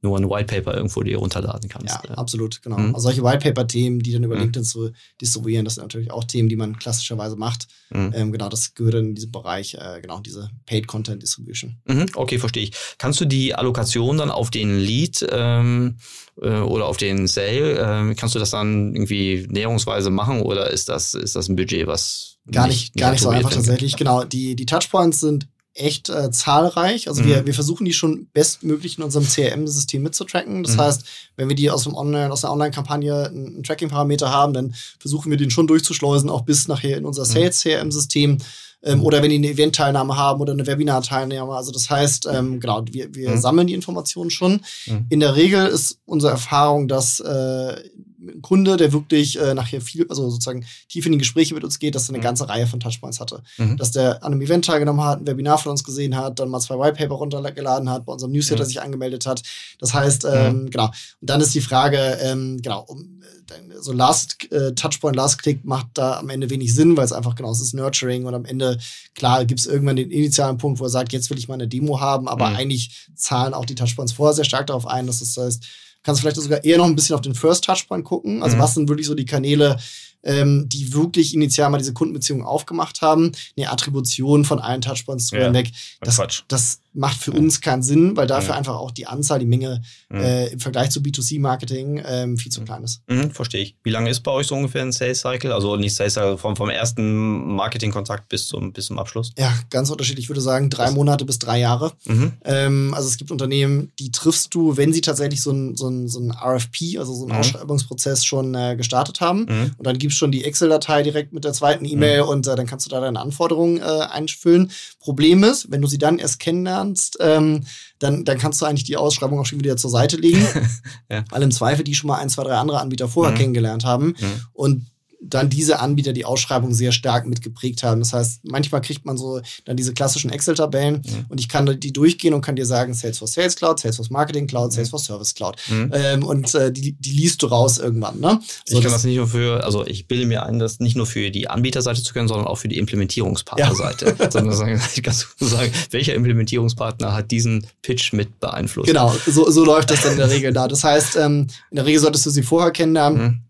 [0.00, 1.88] nur ein Whitepaper irgendwo dir runterladen kannst.
[2.04, 2.14] Ja, ja.
[2.14, 2.78] absolut, genau.
[2.78, 2.94] Mhm.
[2.94, 4.42] Also solche Whitepaper-Themen, die dann über mhm.
[4.42, 7.66] LinkedIn zu distribuieren, das sind natürlich auch Themen, die man klassischerweise macht.
[7.90, 8.12] Mhm.
[8.14, 11.78] Ähm, genau, das gehört in diesen Bereich, äh, genau, diese Paid Content Distribution.
[11.86, 12.06] Mhm.
[12.14, 12.72] Okay, verstehe ich.
[12.98, 15.96] Kannst du die Allokation dann auf den Lead ähm,
[16.40, 20.88] äh, oder auf den Sale, äh, kannst du das dann irgendwie näherungsweise machen oder ist
[20.88, 23.96] das, ist das ein Budget, was Gar nicht, nicht gar nicht so einfach tatsächlich.
[23.96, 25.48] Genau, die, die Touchpoints sind
[25.78, 27.08] echt äh, zahlreich.
[27.08, 27.26] Also mhm.
[27.26, 30.62] wir, wir versuchen die schon bestmöglich in unserem CRM-System mitzutracken.
[30.62, 30.80] Das mhm.
[30.80, 31.04] heißt,
[31.36, 35.38] wenn wir die aus, dem Online, aus einer Online-Kampagne einen Tracking-Parameter haben, dann versuchen wir
[35.38, 37.32] den schon durchzuschleusen, auch bis nachher in unser mhm.
[37.32, 38.38] Sales-CRM-System.
[38.82, 41.52] Ähm, oder wenn die eine Event-Teilnahme haben oder eine Webinar-Teilnahme.
[41.52, 43.40] Also das heißt, ähm, genau, wir, wir mhm.
[43.40, 44.60] sammeln die Informationen schon.
[44.86, 45.06] Mhm.
[45.08, 47.82] In der Regel ist unsere Erfahrung, dass äh,
[48.28, 51.78] ein Kunde, der wirklich äh, nachher viel, also sozusagen tief in die Gespräche mit uns
[51.78, 52.22] geht, dass er eine mhm.
[52.22, 53.42] ganze Reihe von Touchpoints hatte.
[53.56, 53.76] Mhm.
[53.76, 56.60] Dass der an einem Event teilgenommen hat, ein Webinar von uns gesehen hat, dann mal
[56.60, 58.68] zwei Whitepaper runtergeladen hat, bei unserem Newsletter mhm.
[58.68, 59.42] sich angemeldet hat.
[59.78, 60.70] Das heißt, ähm, mhm.
[60.70, 60.86] genau.
[60.86, 65.64] Und dann ist die Frage, ähm, genau, um, äh, so Last äh, Touchpoint, Last Click
[65.64, 68.44] macht da am Ende wenig Sinn, weil es einfach genau, es ist Nurturing und am
[68.44, 68.78] Ende,
[69.14, 71.68] klar, gibt es irgendwann den initialen Punkt, wo er sagt, jetzt will ich mal eine
[71.68, 72.56] Demo haben, aber mhm.
[72.56, 75.66] eigentlich zahlen auch die Touchpoints vorher sehr stark darauf ein, dass das heißt,
[76.02, 78.42] kannst du vielleicht sogar eher noch ein bisschen auf den First Touchpoint gucken.
[78.42, 78.60] Also mhm.
[78.60, 79.78] was sind wirklich so die Kanäle,
[80.22, 83.32] ähm, die wirklich initial mal diese Kundenbeziehung aufgemacht haben.
[83.56, 85.70] Eine Attribution von allen Touchpoints drüber ja, hinweg.
[86.00, 86.42] Das, Quatsch.
[86.48, 89.82] das macht für uns keinen Sinn, weil dafür einfach auch die Anzahl, die Menge
[90.12, 93.02] äh, im Vergleich zu B2C-Marketing ähm, viel zu klein ist.
[93.08, 93.76] Mhm, verstehe ich.
[93.84, 95.52] Wie lange ist bei euch so ungefähr ein Sales Cycle?
[95.52, 99.32] Also nicht Sales Cycle, vom, vom ersten Marketing-Kontakt bis zum, bis zum Abschluss?
[99.38, 100.24] Ja, ganz unterschiedlich.
[100.24, 101.92] Ich würde sagen, drei Monate bis drei Jahre.
[102.06, 102.32] Mhm.
[102.44, 106.08] Ähm, also es gibt Unternehmen, die triffst du, wenn sie tatsächlich so ein, so ein,
[106.08, 107.38] so ein RFP, also so einen Mhm.
[107.38, 109.40] Ausschreibungsprozess schon äh, gestartet haben.
[109.48, 109.70] Mhm.
[109.76, 112.86] Und dann gibst schon die Excel-Datei direkt mit der zweiten E-Mail und äh, dann kannst
[112.86, 114.70] du da deine Anforderungen äh, einfüllen.
[114.98, 116.87] Problem ist, wenn du sie dann erst kennenlernst,
[117.20, 117.64] ähm,
[117.98, 120.46] dann, dann kannst du eigentlich die Ausschreibung auch schon wieder zur Seite legen.
[121.10, 121.24] Ja.
[121.30, 123.38] Weil im Zweifel die schon mal ein, zwei, drei andere Anbieter vorher Mhm.
[123.38, 124.40] kennengelernt haben Mhm.
[124.52, 124.86] und
[125.20, 128.00] dann diese Anbieter die Ausschreibung sehr stark mitgeprägt haben.
[128.00, 131.26] Das heißt, manchmal kriegt man so dann diese klassischen Excel-Tabellen Mhm.
[131.28, 134.72] und ich kann die durchgehen und kann dir sagen, Salesforce Sales Cloud, Salesforce Marketing Cloud,
[134.72, 135.56] Salesforce Service Cloud.
[135.68, 135.90] Mhm.
[135.92, 138.20] Ähm, und äh, die, die liest du raus irgendwann.
[138.20, 138.40] Ne?
[138.66, 141.30] Ich kann das nicht nur für, also ich bilde mir ein, das nicht nur für
[141.30, 144.16] die Anbieterseite zu können, sondern auch für die Implementierungspartnerseite.
[144.30, 148.86] sondern sagen, ich kann so sagen, welcher Implementierungspartner hat diesen Pitch mit beeinflusst?
[148.86, 150.68] Genau, so, so läuft das dann in der Regel da.
[150.68, 153.22] Das heißt, ähm, in der Regel solltest du sie vorher kennenlernen.
[153.22, 153.40] Mhm.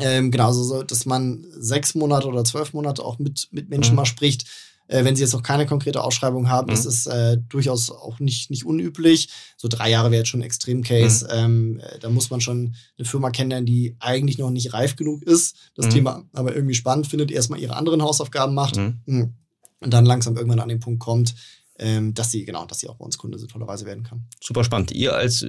[0.00, 3.92] Ähm, genau, so, so, dass man sechs Monate oder zwölf Monate auch mit, mit Menschen
[3.92, 3.96] Mhm.
[3.96, 4.44] mal spricht.
[4.88, 6.70] Äh, wenn sie jetzt noch keine konkrete Ausschreibung haben, Mhm.
[6.76, 9.30] das ist äh, durchaus auch nicht, nicht unüblich.
[9.56, 11.24] So drei Jahre wäre jetzt schon ein Extremcase.
[11.24, 11.30] Mhm.
[11.32, 15.22] Ähm, äh, da muss man schon eine Firma kennenlernen, die eigentlich noch nicht reif genug
[15.24, 15.90] ist, das Mhm.
[15.90, 19.00] Thema aber irgendwie spannend findet, erstmal ihre anderen Hausaufgaben macht Mhm.
[19.06, 19.34] Mhm.
[19.80, 21.34] und dann langsam irgendwann an den Punkt kommt,
[21.78, 24.24] ähm, dass sie, genau, dass sie auch bei uns Kunde sinnvollerweise werden kann.
[24.40, 24.92] Super spannend.
[24.92, 25.42] Ihr als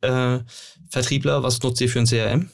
[0.00, 2.48] B2B-Vertriebler, was nutzt ihr für ein CRM?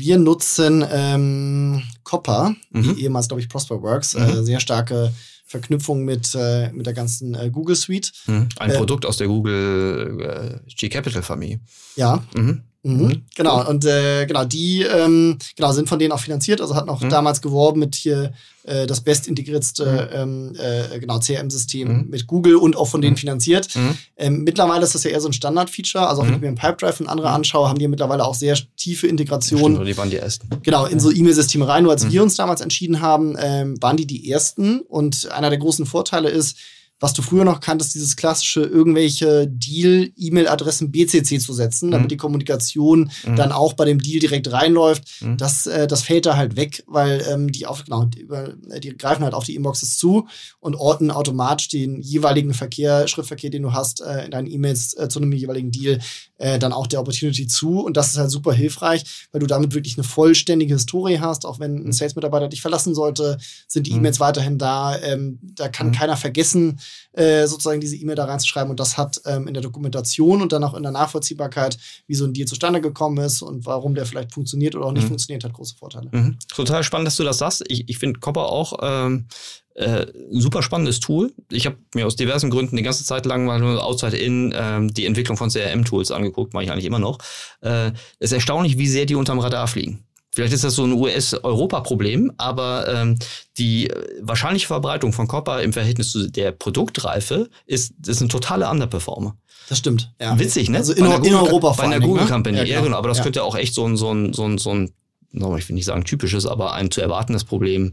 [0.00, 2.96] Wir nutzen ähm, Copper, Mhm.
[2.98, 4.14] ehemals, glaube ich, Prosperworks.
[4.14, 4.22] Mhm.
[4.22, 5.12] Äh, sehr starke
[5.44, 8.12] Verknüpfung mit, äh, mit der ganzen äh, Google Suite.
[8.26, 11.60] Ein Äh, Produkt aus der Google äh, G-Capital-Familie.
[11.96, 12.62] Ja, Mhm.
[12.82, 13.02] Mhm.
[13.02, 13.22] Mhm.
[13.36, 17.02] Genau, und äh, genau, die ähm, genau, sind von denen auch finanziert, also hat noch
[17.02, 17.10] Mhm.
[17.10, 18.32] damals geworben mit hier
[18.64, 22.06] äh, das bestintegriertste ähm, äh, genau, CRM-System Mhm.
[22.10, 23.18] mit Google und auch von denen Mhm.
[23.18, 23.74] finanziert.
[23.74, 23.98] Mhm.
[24.16, 26.36] Ähm, mittlerweile ist das ja eher so ein Standard-Feature, also auch wenn Mhm.
[26.36, 27.34] ich mir einen Pipedrive und andere Mhm.
[27.34, 30.48] anschaue, haben die mittlerweile auch sehr tiefe Stimmt, Integrationen oder die waren die ersten.
[30.62, 31.82] genau, in so E-Mail-Systeme rein.
[31.84, 32.12] Nur als Mhm.
[32.12, 34.80] wir uns damals entschieden haben, ähm, waren die die ersten.
[34.80, 36.56] Und einer der großen Vorteile ist,
[37.00, 42.08] was du früher noch kanntest, dieses klassische irgendwelche Deal-E-Mail-Adressen BCC zu setzen, damit Mhm.
[42.10, 43.36] die Kommunikation Mhm.
[43.36, 45.04] dann auch bei dem Deal direkt reinläuft.
[45.20, 45.36] Mhm.
[45.36, 48.96] Das, äh, das fällt da halt weg, weil ähm, die, auf, genau, die, über- die
[48.96, 50.28] greifen halt auf die Inboxes zu
[50.60, 55.08] und orten automatisch den jeweiligen Verkehr, Schriftverkehr, den du hast, äh, in deinen E-Mails äh,
[55.08, 56.00] zu einem jeweiligen Deal,
[56.38, 57.80] äh, dann auch der Opportunity zu.
[57.80, 61.46] Und das ist halt super hilfreich, weil du damit wirklich eine vollständige Historie hast.
[61.46, 63.38] Auch wenn ein Sales-Mitarbeiter dich verlassen sollte,
[63.68, 63.98] sind die Mhm.
[63.98, 64.98] E-Mails weiterhin da.
[64.98, 65.92] Ähm, da kann Mhm.
[65.92, 66.78] keiner vergessen,
[67.12, 68.70] äh, sozusagen diese E-Mail da reinzuschreiben.
[68.70, 72.24] Und das hat ähm, in der Dokumentation und dann auch in der Nachvollziehbarkeit, wie so
[72.24, 75.08] ein Deal zustande gekommen ist und warum der vielleicht funktioniert oder auch nicht Mhm.
[75.08, 76.08] funktioniert, hat große Vorteile.
[76.12, 76.38] Mhm.
[76.48, 77.64] Total spannend, dass du das sagst.
[77.68, 79.26] Ich, ich finde Copper auch ähm,
[79.74, 81.32] äh, ein super spannendes Tool.
[81.50, 84.92] Ich habe mir aus diversen Gründen die ganze Zeit lang mal nur Outside In ähm,
[84.92, 87.18] die Entwicklung von CRM-Tools angeguckt, mache ich eigentlich immer noch.
[87.62, 90.04] Äh, ist erstaunlich, wie sehr die unterm Radar fliegen.
[90.32, 93.18] Vielleicht ist das so ein US-Europa-Problem, aber ähm,
[93.58, 98.70] die äh, wahrscheinliche Verbreitung von Copper im Verhältnis zu der Produktreife ist, ist ein totaler
[98.70, 99.36] Underperformer.
[99.68, 100.12] Das stimmt.
[100.20, 100.38] Ja.
[100.38, 100.78] Witzig, ne?
[100.78, 102.30] Also in, Bei in Europa Bei einer Google ne?
[102.30, 102.96] Company, ja, genau.
[102.96, 103.24] Aber das Ja.
[103.24, 104.92] könnte auch echt so ein, so ein, so ein, so ein
[105.32, 107.92] ich will nicht sagen typisches, aber ein zu erwartendes Problem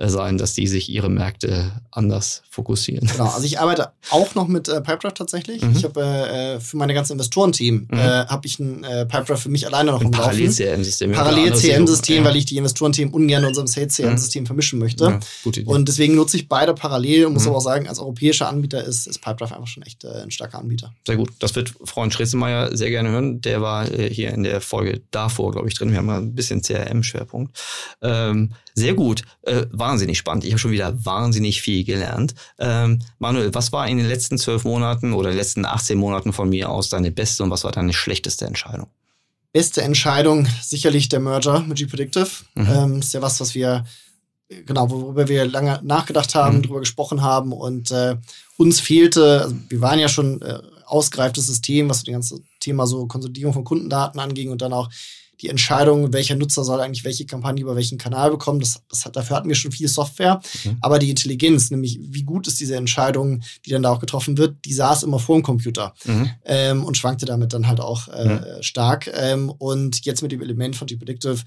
[0.00, 3.08] sein, dass die sich ihre Märkte anders fokussieren.
[3.08, 5.60] Genau, also ich arbeite auch noch mit äh, Pipedrive tatsächlich.
[5.62, 5.72] Mhm.
[5.76, 7.98] Ich habe äh, für meine ganzen Investorenteam Mhm.
[7.98, 10.22] äh, habe ich ein äh, Pipedrive für mich alleine noch Ein im Laufen.
[10.24, 11.12] Parallel-CRM-System.
[11.12, 12.24] Parallel CRM-System, ja.
[12.30, 15.04] weil ich die Investorenthemen ungern in unserem Sales CRM-System vermischen möchte.
[15.04, 15.70] Ja, gute Idee.
[15.70, 17.48] Und deswegen nutze ich beide parallel und muss Mhm.
[17.48, 20.58] aber auch sagen, als europäischer Anbieter ist, ist Pipedrive einfach schon echt äh, ein starker
[20.60, 20.92] Anbieter.
[21.06, 21.30] Sehr gut.
[21.40, 23.40] Das wird Freund Schresemeyer sehr gerne hören.
[23.40, 25.90] Der war äh, hier in der Folge davor, glaube ich, drin.
[25.90, 27.56] Wir haben mal ein bisschen CRM-Schwerpunkt.
[28.02, 29.22] Ähm, sehr gut.
[29.42, 30.44] Äh, wahnsinnig spannend.
[30.44, 32.34] Ich habe schon wieder wahnsinnig viel gelernt.
[32.58, 36.48] Ähm, Manuel, was war in den letzten zwölf Monaten oder den letzten 18 Monaten von
[36.48, 38.88] mir aus deine beste und was war deine schlechteste Entscheidung?
[39.52, 42.28] Beste Entscheidung sicherlich der Merger mit G-Predictive.
[42.54, 42.68] Mhm.
[42.70, 43.84] Ähm, ist ja was, was wir,
[44.66, 46.62] genau, worüber wir lange nachgedacht haben, Mhm.
[46.64, 48.16] drüber gesprochen haben und äh,
[48.58, 53.06] uns fehlte, also wir waren ja schon äh, ausgereiftes System, was das ganze Thema so
[53.06, 54.90] Konsolidierung von Kundendaten anging und dann auch
[55.40, 58.60] die Entscheidung, welcher Nutzer soll eigentlich welche Kampagne über welchen Kanal bekommen.
[58.60, 60.40] Das, das hat, dafür hatten wir schon viel Software.
[60.64, 60.78] Mhm.
[60.80, 64.64] Aber die Intelligenz, nämlich wie gut ist diese Entscheidung, die dann da auch getroffen wird,
[64.64, 66.30] die saß immer vor dem Computer Mhm.
[66.44, 68.62] ähm, und schwankte damit dann halt auch äh, Mhm.
[68.62, 69.10] stark.
[69.14, 71.38] Ähm, und jetzt mit dem Element von T-Predictive,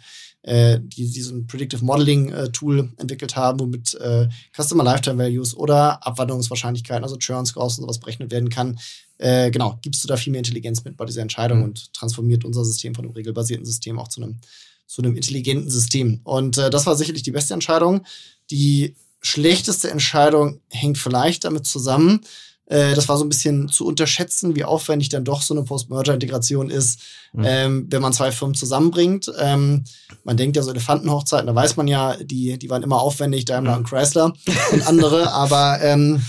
[0.43, 6.05] äh, die diesen Predictive Modeling äh, Tool entwickelt haben, womit äh, Customer Lifetime Values oder
[6.07, 8.79] Abwanderungswahrscheinlichkeiten, also Churn Scores und sowas berechnet werden kann.
[9.21, 11.63] Äh, genau, gibst du da viel mehr Intelligenz mit bei dieser Entscheidung Mhm.
[11.65, 14.39] und transformiert unser System von einem regelbasierten System auch zu einem,
[14.87, 16.21] zu einem intelligenten System.
[16.23, 18.01] Und äh, das war sicherlich die beste Entscheidung.
[18.49, 22.21] Die schlechteste Entscheidung hängt vielleicht damit zusammen,
[22.71, 26.69] Äh, das war so ein bisschen zu unterschätzen, wie aufwendig dann doch so eine Post-Merger-Integration
[26.69, 27.01] ist,
[27.33, 27.43] mhm.
[27.45, 29.29] ähm, wenn man zwei Firmen zusammenbringt.
[29.37, 29.83] Ähm,
[30.23, 33.73] man denkt ja so Elefantenhochzeiten, da weiß man ja, die, die waren immer aufwendig, Daimler
[33.73, 33.77] mhm.
[33.79, 34.33] und Chrysler
[34.71, 36.21] und andere, aber ähm,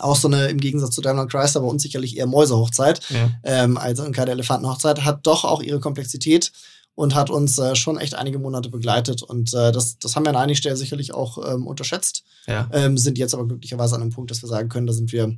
[0.00, 3.30] auch so eine, im Gegensatz zu Daimler Chrysler, bei uns sicherlich eher Mäusehochzeit, ja.
[3.44, 6.52] ähm, also keine Elefantenhochzeit, hat doch auch ihre Komplexität
[6.94, 9.22] und hat uns äh, schon echt einige Monate begleitet.
[9.22, 12.24] Und äh, das, das haben wir an einigen Stellen sicherlich auch ähm, unterschätzt.
[12.46, 12.68] Ja.
[12.72, 15.36] Ähm, sind jetzt aber glücklicherweise an einem Punkt, dass wir sagen können, da sind wir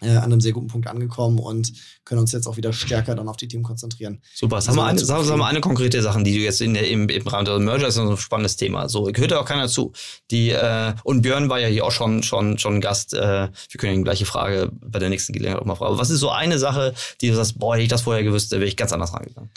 [0.00, 1.72] äh, an einem sehr guten Punkt angekommen und
[2.04, 4.20] können uns jetzt auch wieder stärker dann auf die Themen konzentrieren.
[4.34, 4.60] Super.
[4.60, 7.08] Sag mal, eine, sag, sag mal eine konkrete Sache, die du jetzt in der, im,
[7.08, 8.88] im Rahmen der Merger ist ein spannendes Thema.
[8.88, 9.92] So, gehört ja auch keiner zu.
[10.30, 13.14] Die, äh, und Björn war ja hier auch schon, schon, schon Gast.
[13.14, 15.98] Äh, wir können die gleiche Frage bei der nächsten Gelegenheit auch mal fragen.
[15.98, 18.56] was ist so eine Sache, die du sagst, boah, hätte ich das vorher gewusst, da
[18.56, 19.50] wäre ich ganz anders rangegangen?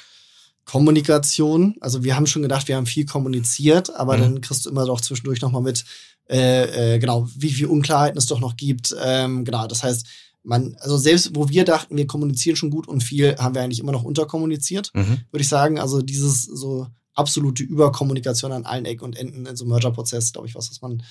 [0.66, 1.76] Kommunikation.
[1.82, 4.22] Also wir haben schon gedacht, wir haben viel kommuniziert, aber mhm.
[4.22, 5.84] dann kriegst du immer doch zwischendurch nochmal mit,
[6.30, 8.96] äh, äh, genau, wie viel Unklarheiten es doch noch gibt.
[9.04, 10.08] Ähm, genau, das heißt,
[10.44, 13.80] man, also selbst wo wir dachten, wir kommunizieren schon gut und viel, haben wir eigentlich
[13.80, 15.22] immer noch unterkommuniziert, mhm.
[15.32, 15.80] würde ich sagen.
[15.80, 20.48] Also dieses so absolute Überkommunikation an allen Ecken und Enden in so einem Merger-Prozess, glaube
[20.48, 21.04] ich, was, was man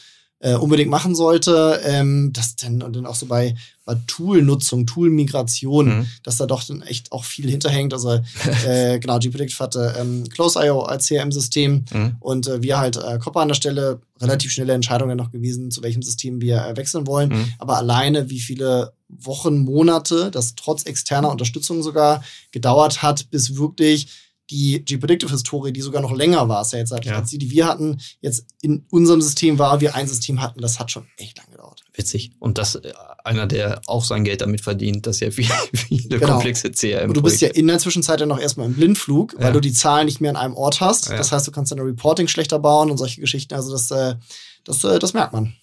[0.43, 1.81] äh, unbedingt machen sollte.
[1.85, 6.07] Ähm, das dann und dann auch so bei, bei Tool-Nutzung, Tool-Migration, mhm.
[6.25, 7.95] dass da doch dann echt auch viel hinterhängt.
[7.95, 8.21] Also
[8.67, 12.17] äh, genau, GPredict hatte ähm, Close.io als CRM-System mhm.
[12.21, 15.83] und äh, wir halt äh, Copper an der Stelle relativ schnelle Entscheidungen noch gewesen, zu
[15.83, 17.31] welchem System wir äh, wechseln wollen.
[17.31, 17.53] Mhm.
[17.59, 24.09] Aber alleine, wie viele Wochen, Monate, das trotz externer Unterstützung sogar gedauert hat, bis wirklich
[24.53, 27.17] die G-Predictive-Historie, die sogar noch länger war, ja jetzt, ja.
[27.17, 30.79] als die, die wir hatten, jetzt in unserem System war, wir ein System hatten, das
[30.79, 31.83] hat schon echt lange gedauert.
[31.95, 32.33] Witzig.
[32.39, 32.93] Und das äh,
[33.25, 36.35] einer, der auch sein Geld damit verdient, dass er viele, viele genau.
[36.35, 37.09] komplexe CRM.
[37.09, 39.53] Und du bist ja in der Zwischenzeit ja noch erstmal im Blindflug, weil ja.
[39.53, 41.09] du die Zahlen nicht mehr an einem Ort hast.
[41.09, 41.17] Ja.
[41.17, 43.55] Das heißt, du kannst deine Reporting schlechter bauen und solche Geschichten.
[43.55, 44.17] Also das, äh,
[44.65, 45.55] das, äh, das merkt man.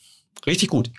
[0.46, 0.92] Richtig gut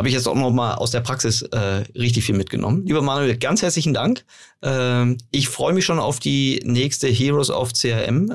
[0.00, 2.86] habe ich jetzt auch noch mal aus der Praxis äh, richtig viel mitgenommen.
[2.86, 4.24] Lieber Manuel, ganz herzlichen Dank.
[4.62, 8.34] Ähm, ich freue mich schon auf die nächste Heroes of CRM, äh,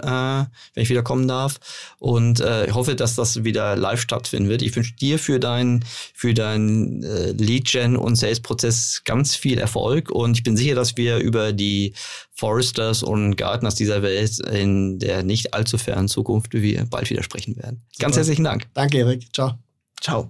[0.76, 1.59] wenn ich wieder kommen darf.
[1.97, 4.61] Und äh, ich hoffe, dass das wieder live stattfinden wird.
[4.61, 10.11] Ich wünsche dir für deinen für dein, äh, Lead-Gen und Sales-Prozess ganz viel Erfolg.
[10.11, 11.95] Und ich bin sicher, dass wir über die
[12.36, 17.57] Foresters und Gartners dieser Welt in der nicht allzu fernen Zukunft wir bald wieder sprechen
[17.57, 17.82] werden.
[17.97, 18.18] Ganz Super.
[18.18, 18.68] herzlichen Dank.
[18.76, 19.34] Danke, Erik.
[19.34, 19.57] Ciao.
[19.99, 20.30] Ciao.